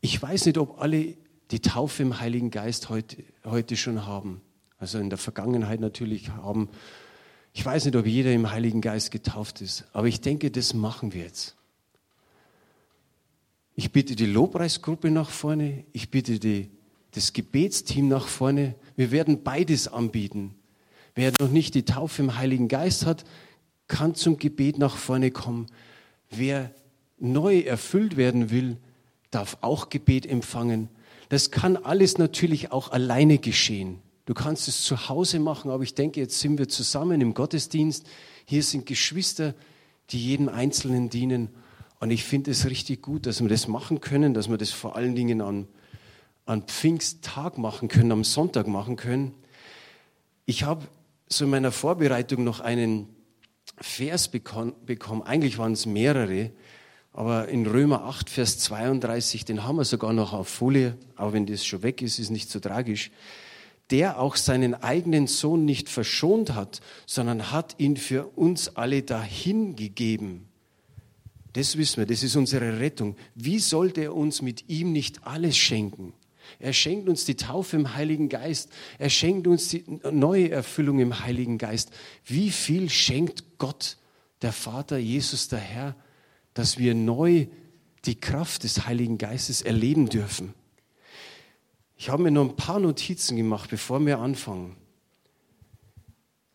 Ich 0.00 0.20
weiß 0.20 0.46
nicht, 0.46 0.58
ob 0.58 0.80
alle 0.80 1.16
die 1.50 1.60
Taufe 1.60 2.02
im 2.02 2.18
Heiligen 2.18 2.50
Geist 2.50 2.88
heute, 2.88 3.22
heute 3.44 3.76
schon 3.76 4.06
haben. 4.06 4.40
Also 4.78 4.98
in 4.98 5.10
der 5.10 5.18
Vergangenheit 5.18 5.78
natürlich 5.78 6.30
haben. 6.30 6.68
Ich 7.52 7.64
weiß 7.64 7.84
nicht, 7.84 7.94
ob 7.94 8.06
jeder 8.06 8.32
im 8.32 8.50
Heiligen 8.50 8.80
Geist 8.80 9.10
getauft 9.10 9.60
ist, 9.60 9.84
aber 9.92 10.08
ich 10.08 10.20
denke, 10.20 10.50
das 10.50 10.74
machen 10.74 11.12
wir 11.12 11.22
jetzt. 11.22 11.54
Ich 13.74 13.92
bitte 13.92 14.16
die 14.16 14.26
Lobpreisgruppe 14.26 15.10
nach 15.10 15.30
vorne, 15.30 15.84
ich 15.92 16.10
bitte 16.10 16.38
die, 16.38 16.70
das 17.12 17.32
Gebetsteam 17.32 18.08
nach 18.08 18.26
vorne. 18.26 18.74
Wir 18.96 19.10
werden 19.10 19.42
beides 19.42 19.88
anbieten. 19.88 20.54
Wer 21.14 21.32
noch 21.40 21.50
nicht 21.50 21.74
die 21.74 21.84
Taufe 21.84 22.22
im 22.22 22.36
Heiligen 22.36 22.68
Geist 22.68 23.06
hat, 23.06 23.24
kann 23.86 24.14
zum 24.14 24.38
Gebet 24.38 24.78
nach 24.78 24.96
vorne 24.96 25.30
kommen. 25.30 25.66
Wer 26.30 26.72
neu 27.18 27.60
erfüllt 27.60 28.16
werden 28.16 28.50
will, 28.50 28.78
darf 29.30 29.58
auch 29.60 29.90
Gebet 29.90 30.26
empfangen. 30.26 30.88
Das 31.28 31.50
kann 31.50 31.76
alles 31.76 32.18
natürlich 32.18 32.72
auch 32.72 32.90
alleine 32.90 33.38
geschehen. 33.38 34.00
Du 34.24 34.34
kannst 34.34 34.68
es 34.68 34.82
zu 34.82 35.08
Hause 35.08 35.40
machen, 35.40 35.70
aber 35.70 35.82
ich 35.82 35.94
denke, 35.94 36.20
jetzt 36.20 36.40
sind 36.40 36.58
wir 36.58 36.68
zusammen 36.68 37.20
im 37.20 37.34
Gottesdienst. 37.34 38.06
Hier 38.44 38.62
sind 38.62 38.86
Geschwister, 38.86 39.54
die 40.10 40.24
jedem 40.24 40.48
Einzelnen 40.48 41.10
dienen. 41.10 41.48
Und 42.00 42.10
ich 42.10 42.24
finde 42.24 42.50
es 42.50 42.66
richtig 42.66 43.02
gut, 43.02 43.26
dass 43.26 43.40
wir 43.40 43.48
das 43.48 43.68
machen 43.68 44.00
können, 44.00 44.34
dass 44.34 44.48
wir 44.48 44.58
das 44.58 44.70
vor 44.70 44.96
allen 44.96 45.14
Dingen 45.14 45.40
an, 45.40 45.66
an 46.46 46.62
Pfingsttag 46.62 47.58
machen 47.58 47.88
können, 47.88 48.12
am 48.12 48.24
Sonntag 48.24 48.66
machen 48.66 48.96
können. 48.96 49.34
Ich 50.44 50.64
habe 50.64 50.86
so 51.28 51.44
in 51.44 51.50
meiner 51.50 51.72
Vorbereitung 51.72 52.44
noch 52.44 52.60
einen 52.60 53.08
Vers 53.78 54.28
bekommen. 54.28 54.74
Eigentlich 55.24 55.58
waren 55.58 55.72
es 55.72 55.86
mehrere. 55.86 56.50
Aber 57.12 57.48
in 57.48 57.66
Römer 57.66 58.04
8, 58.04 58.30
Vers 58.30 58.58
32, 58.58 59.44
den 59.44 59.64
haben 59.64 59.76
wir 59.76 59.84
sogar 59.84 60.12
noch 60.12 60.32
auf 60.32 60.48
Folie, 60.48 60.96
auch 61.16 61.32
wenn 61.32 61.46
das 61.46 61.64
schon 61.64 61.82
weg 61.82 62.00
ist, 62.00 62.18
ist 62.18 62.30
nicht 62.30 62.50
so 62.50 62.58
tragisch. 62.58 63.10
Der 63.90 64.18
auch 64.18 64.36
seinen 64.36 64.74
eigenen 64.74 65.26
Sohn 65.26 65.66
nicht 65.66 65.90
verschont 65.90 66.54
hat, 66.54 66.80
sondern 67.06 67.52
hat 67.52 67.74
ihn 67.78 67.98
für 67.98 68.28
uns 68.36 68.76
alle 68.76 69.02
dahingegeben. 69.02 70.48
Das 71.52 71.76
wissen 71.76 71.98
wir, 71.98 72.06
das 72.06 72.22
ist 72.22 72.34
unsere 72.34 72.80
Rettung. 72.80 73.16
Wie 73.34 73.58
sollte 73.58 74.00
er 74.00 74.16
uns 74.16 74.40
mit 74.40 74.70
ihm 74.70 74.92
nicht 74.92 75.26
alles 75.26 75.58
schenken? 75.58 76.14
Er 76.58 76.72
schenkt 76.72 77.08
uns 77.08 77.24
die 77.24 77.36
Taufe 77.36 77.76
im 77.76 77.94
Heiligen 77.94 78.28
Geist. 78.28 78.70
Er 78.98 79.10
schenkt 79.10 79.46
uns 79.46 79.68
die 79.68 79.84
neue 80.10 80.50
Erfüllung 80.50 81.00
im 81.00 81.20
Heiligen 81.20 81.58
Geist. 81.58 81.90
Wie 82.24 82.50
viel 82.50 82.88
schenkt 82.90 83.58
Gott, 83.58 83.96
der 84.42 84.52
Vater, 84.52 84.98
Jesus, 84.98 85.48
der 85.48 85.58
Herr, 85.58 85.96
dass 86.54 86.78
wir 86.78 86.94
neu 86.94 87.46
die 88.04 88.18
Kraft 88.18 88.64
des 88.64 88.86
Heiligen 88.86 89.18
Geistes 89.18 89.62
erleben 89.62 90.08
dürfen. 90.08 90.54
Ich 91.96 92.08
habe 92.10 92.24
mir 92.24 92.30
noch 92.30 92.48
ein 92.48 92.56
paar 92.56 92.80
Notizen 92.80 93.36
gemacht, 93.36 93.70
bevor 93.70 94.04
wir 94.04 94.18
anfangen. 94.18 94.76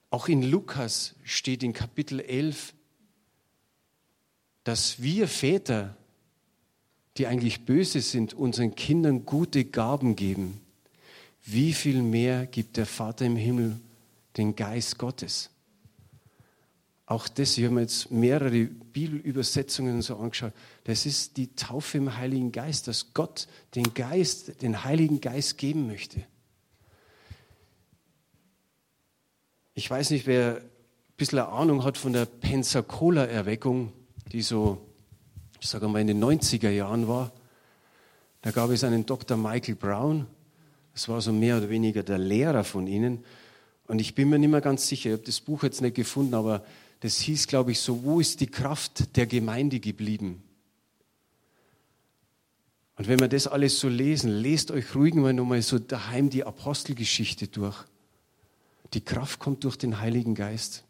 Auch 0.09 0.27
in 0.27 0.43
Lukas 0.43 1.15
steht 1.23 1.63
in 1.63 1.73
Kapitel 1.73 2.19
11, 2.19 2.73
dass 4.63 5.01
wir 5.01 5.27
Väter, 5.27 5.96
die 7.17 7.27
eigentlich 7.27 7.65
böse 7.65 8.01
sind, 8.01 8.33
unseren 8.33 8.75
Kindern 8.75 9.25
gute 9.25 9.65
Gaben 9.65 10.15
geben. 10.15 10.61
Wie 11.43 11.73
viel 11.73 12.01
mehr 12.01 12.45
gibt 12.45 12.77
der 12.77 12.85
Vater 12.85 13.25
im 13.25 13.35
Himmel 13.35 13.79
den 14.35 14.55
Geist 14.55 14.97
Gottes? 14.97 15.49
Auch 17.05 17.29
das, 17.29 17.57
ich 17.57 17.63
habe 17.63 17.75
mir 17.75 17.81
jetzt 17.81 18.11
mehrere 18.11 18.65
Bibelübersetzungen 18.65 20.01
so 20.01 20.17
angeschaut, 20.17 20.51
das 20.83 21.05
ist 21.05 21.37
die 21.37 21.55
Taufe 21.55 21.99
im 21.99 22.17
Heiligen 22.17 22.51
Geist, 22.51 22.89
dass 22.89 23.13
Gott 23.13 23.47
den 23.75 23.93
Geist, 23.93 24.61
den 24.61 24.83
Heiligen 24.83 25.21
Geist 25.21 25.57
geben 25.57 25.87
möchte. 25.87 26.23
Ich 29.73 29.89
weiß 29.89 30.09
nicht, 30.09 30.27
wer 30.27 30.57
ein 30.57 30.69
bisschen 31.15 31.39
Ahnung 31.39 31.85
hat 31.85 31.97
von 31.97 32.11
der 32.11 32.25
Pensacola-Erweckung, 32.25 33.93
die 34.33 34.41
so, 34.41 34.86
ich 35.67 35.71
sage 35.71 35.89
mal, 35.89 35.99
in 35.99 36.07
den 36.07 36.23
90er 36.23 36.69
Jahren 36.69 37.09
war. 37.09 37.29
Da 38.41 38.51
gab 38.51 38.69
es 38.69 38.85
einen 38.85 39.05
Dr. 39.05 39.35
Michael 39.35 39.75
Brown, 39.75 40.25
das 40.93 41.09
war 41.09 41.19
so 41.19 41.33
mehr 41.33 41.57
oder 41.57 41.69
weniger 41.69 42.03
der 42.03 42.17
Lehrer 42.17 42.63
von 42.63 42.87
ihnen. 42.87 43.25
Und 43.85 43.99
ich 43.99 44.15
bin 44.15 44.29
mir 44.29 44.39
nicht 44.39 44.49
mehr 44.49 44.61
ganz 44.61 44.87
sicher, 44.87 45.09
ich 45.09 45.13
habe 45.17 45.25
das 45.25 45.41
Buch 45.41 45.63
jetzt 45.63 45.81
nicht 45.81 45.97
gefunden, 45.97 46.35
aber 46.35 46.63
das 47.01 47.17
hieß, 47.17 47.47
glaube 47.47 47.73
ich, 47.73 47.81
so, 47.81 48.01
wo 48.05 48.21
ist 48.21 48.39
die 48.39 48.47
Kraft 48.47 49.17
der 49.17 49.27
Gemeinde 49.27 49.81
geblieben? 49.81 50.41
Und 52.95 53.09
wenn 53.09 53.19
wir 53.19 53.27
das 53.27 53.45
alles 53.45 53.77
so 53.77 53.89
lesen, 53.89 54.31
lest 54.31 54.71
euch 54.71 54.95
ruhig 54.95 55.15
mal 55.15 55.33
nochmal 55.33 55.61
so 55.61 55.79
daheim 55.79 56.29
die 56.29 56.45
Apostelgeschichte 56.45 57.49
durch. 57.49 57.75
Die 58.93 59.01
Kraft 59.01 59.39
kommt 59.39 59.65
durch 59.65 59.75
den 59.75 59.99
Heiligen 59.99 60.33
Geist. 60.33 60.85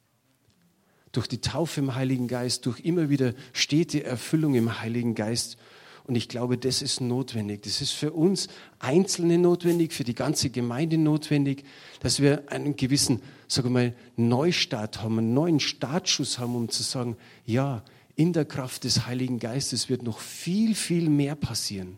Durch 1.17 1.27
die 1.27 1.41
Taufe 1.41 1.81
im 1.81 1.95
Heiligen 1.95 2.27
Geist, 2.27 2.67
durch 2.67 2.79
immer 2.81 3.09
wieder 3.09 3.33
stete 3.51 4.03
Erfüllung 4.03 4.53
im 4.53 4.81
Heiligen 4.81 5.15
Geist. 5.15 5.57
Und 6.03 6.13
ich 6.13 6.29
glaube, 6.29 6.59
das 6.59 6.83
ist 6.83 7.01
notwendig. 7.01 7.63
Das 7.63 7.81
ist 7.81 7.93
für 7.93 8.11
uns 8.13 8.49
Einzelne 8.77 9.39
notwendig, 9.39 9.93
für 9.93 10.03
die 10.03 10.13
ganze 10.13 10.51
Gemeinde 10.51 10.99
notwendig, 10.99 11.63
dass 12.01 12.19
wir 12.19 12.51
einen 12.51 12.75
gewissen, 12.75 13.23
sagen 13.47 13.69
wir 13.69 13.71
mal, 13.71 13.95
Neustart 14.15 15.01
haben, 15.01 15.17
einen 15.17 15.33
neuen 15.33 15.59
Startschuss 15.59 16.37
haben, 16.37 16.55
um 16.55 16.69
zu 16.69 16.83
sagen, 16.83 17.17
ja, 17.47 17.83
in 18.15 18.31
der 18.31 18.45
Kraft 18.45 18.83
des 18.83 19.07
Heiligen 19.07 19.39
Geistes 19.39 19.89
wird 19.89 20.03
noch 20.03 20.19
viel, 20.19 20.75
viel 20.75 21.09
mehr 21.09 21.33
passieren. 21.33 21.97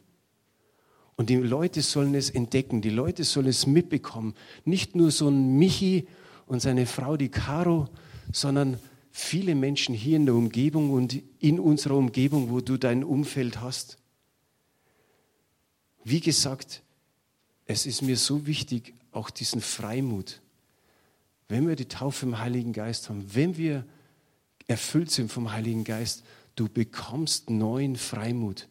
Und 1.17 1.29
die 1.29 1.35
Leute 1.35 1.81
sollen 1.81 2.15
es 2.15 2.29
entdecken, 2.29 2.81
die 2.81 2.89
Leute 2.89 3.25
sollen 3.25 3.47
es 3.47 3.67
mitbekommen. 3.67 4.33
Nicht 4.63 4.95
nur 4.95 5.11
so 5.11 5.27
ein 5.27 5.57
Michi 5.57 6.07
und 6.47 6.61
seine 6.61 6.85
Frau, 6.85 7.17
die 7.17 7.27
Caro, 7.27 7.89
sondern 8.31 8.79
viele 9.11 9.55
Menschen 9.55 9.95
hier 9.95 10.17
in 10.17 10.25
der 10.25 10.35
Umgebung 10.35 10.91
und 10.91 11.21
in 11.39 11.59
unserer 11.59 11.95
Umgebung, 11.95 12.49
wo 12.49 12.61
du 12.61 12.77
dein 12.77 13.03
Umfeld 13.03 13.61
hast. 13.61 13.97
Wie 16.03 16.19
gesagt, 16.19 16.83
es 17.65 17.85
ist 17.85 18.01
mir 18.01 18.17
so 18.17 18.47
wichtig, 18.47 18.93
auch 19.11 19.29
diesen 19.29 19.61
Freimut. 19.61 20.41
Wenn 21.47 21.67
wir 21.67 21.75
die 21.75 21.87
Taufe 21.87 22.25
im 22.25 22.39
Heiligen 22.39 22.73
Geist 22.73 23.09
haben, 23.09 23.25
wenn 23.33 23.57
wir 23.57 23.85
erfüllt 24.67 25.11
sind 25.11 25.31
vom 25.31 25.51
Heiligen 25.51 25.83
Geist, 25.83 26.23
du 26.55 26.69
bekommst 26.69 27.49
neuen 27.49 27.95
Freimut. 27.95 28.67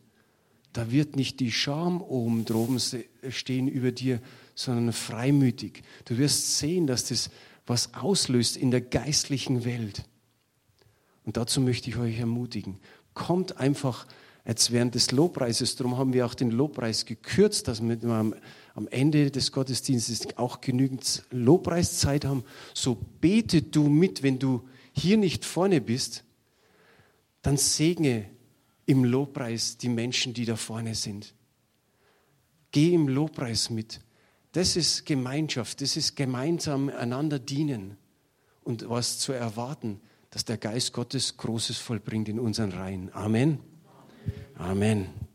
Da 0.73 0.91
wird 0.93 1.17
nicht 1.17 1.41
die 1.41 1.51
Scham 1.51 2.01
oben 2.01 2.45
droben 2.45 2.81
stehen 3.31 3.69
über 3.69 3.91
dir, 3.91 4.21
sondern 4.55 4.93
freimütig. 4.93 5.83
Du 6.05 6.19
wirst 6.19 6.59
sehen, 6.59 6.87
dass 6.87 7.07
das 7.07 7.31
was 7.67 7.95
auslöst 7.95 8.57
in 8.57 8.71
der 8.71 8.81
geistlichen 8.81 9.65
Welt. 9.65 10.05
Und 11.29 11.37
dazu 11.37 11.61
möchte 11.61 11.91
ich 11.91 11.99
euch 11.99 12.19
ermutigen. 12.19 12.79
Kommt 13.13 13.59
einfach 13.59 14.07
jetzt 14.47 14.73
während 14.73 14.95
des 14.95 15.11
Lobpreises, 15.11 15.77
darum 15.77 15.99
haben 15.99 16.15
wir 16.15 16.25
auch 16.25 16.33
den 16.33 16.51
Lobpreis 16.51 17.05
gekürzt, 17.05 17.69
dass 17.69 17.83
wir 17.83 18.03
am, 18.03 18.35
Ende 18.89 19.31
des 19.31 19.53
Gottesdienstes 19.53 20.39
auch 20.39 20.63
genügend 20.63 21.25
Lobpreiszeit 21.31 22.25
haben. 22.25 22.45
So 22.73 22.97
bete 23.21 23.61
du 23.61 23.91
mit, 23.91 24.23
wenn 24.23 24.39
du 24.39 24.67
hier 24.93 25.19
nicht 25.19 25.45
vorne 25.45 25.83
bist, 25.83 26.25
dann 27.43 27.59
segne 27.59 28.31
im 28.87 29.05
Lobpreis 29.05 29.77
die 29.77 29.91
Menschen, 29.91 30.33
die 30.33 30.47
da 30.47 30.57
vorne 30.57 30.95
sind. 30.95 31.35
Geh 32.71 32.95
im 32.95 33.07
Lobpreis 33.07 33.69
mit. 33.69 34.01
Das 34.53 34.77
ist 34.77 35.05
Gemeinschaft, 35.05 35.83
das 35.83 35.99
ist 35.99 36.17
gemeinsam 36.17 36.89
einander 36.89 37.39
dienen 37.39 37.99
und 38.65 38.89
was 38.89 39.19
zu 39.19 39.33
erwarten 39.33 40.01
dass 40.31 40.45
der 40.45 40.59
Geist 40.59 40.93
Gottes 40.93 41.37
Großes 41.37 41.79
vollbringt 41.79 42.29
in 42.29 42.39
unseren 42.39 42.73
Reihen. 42.73 43.11
Amen. 43.15 43.61
Amen. 44.57 45.28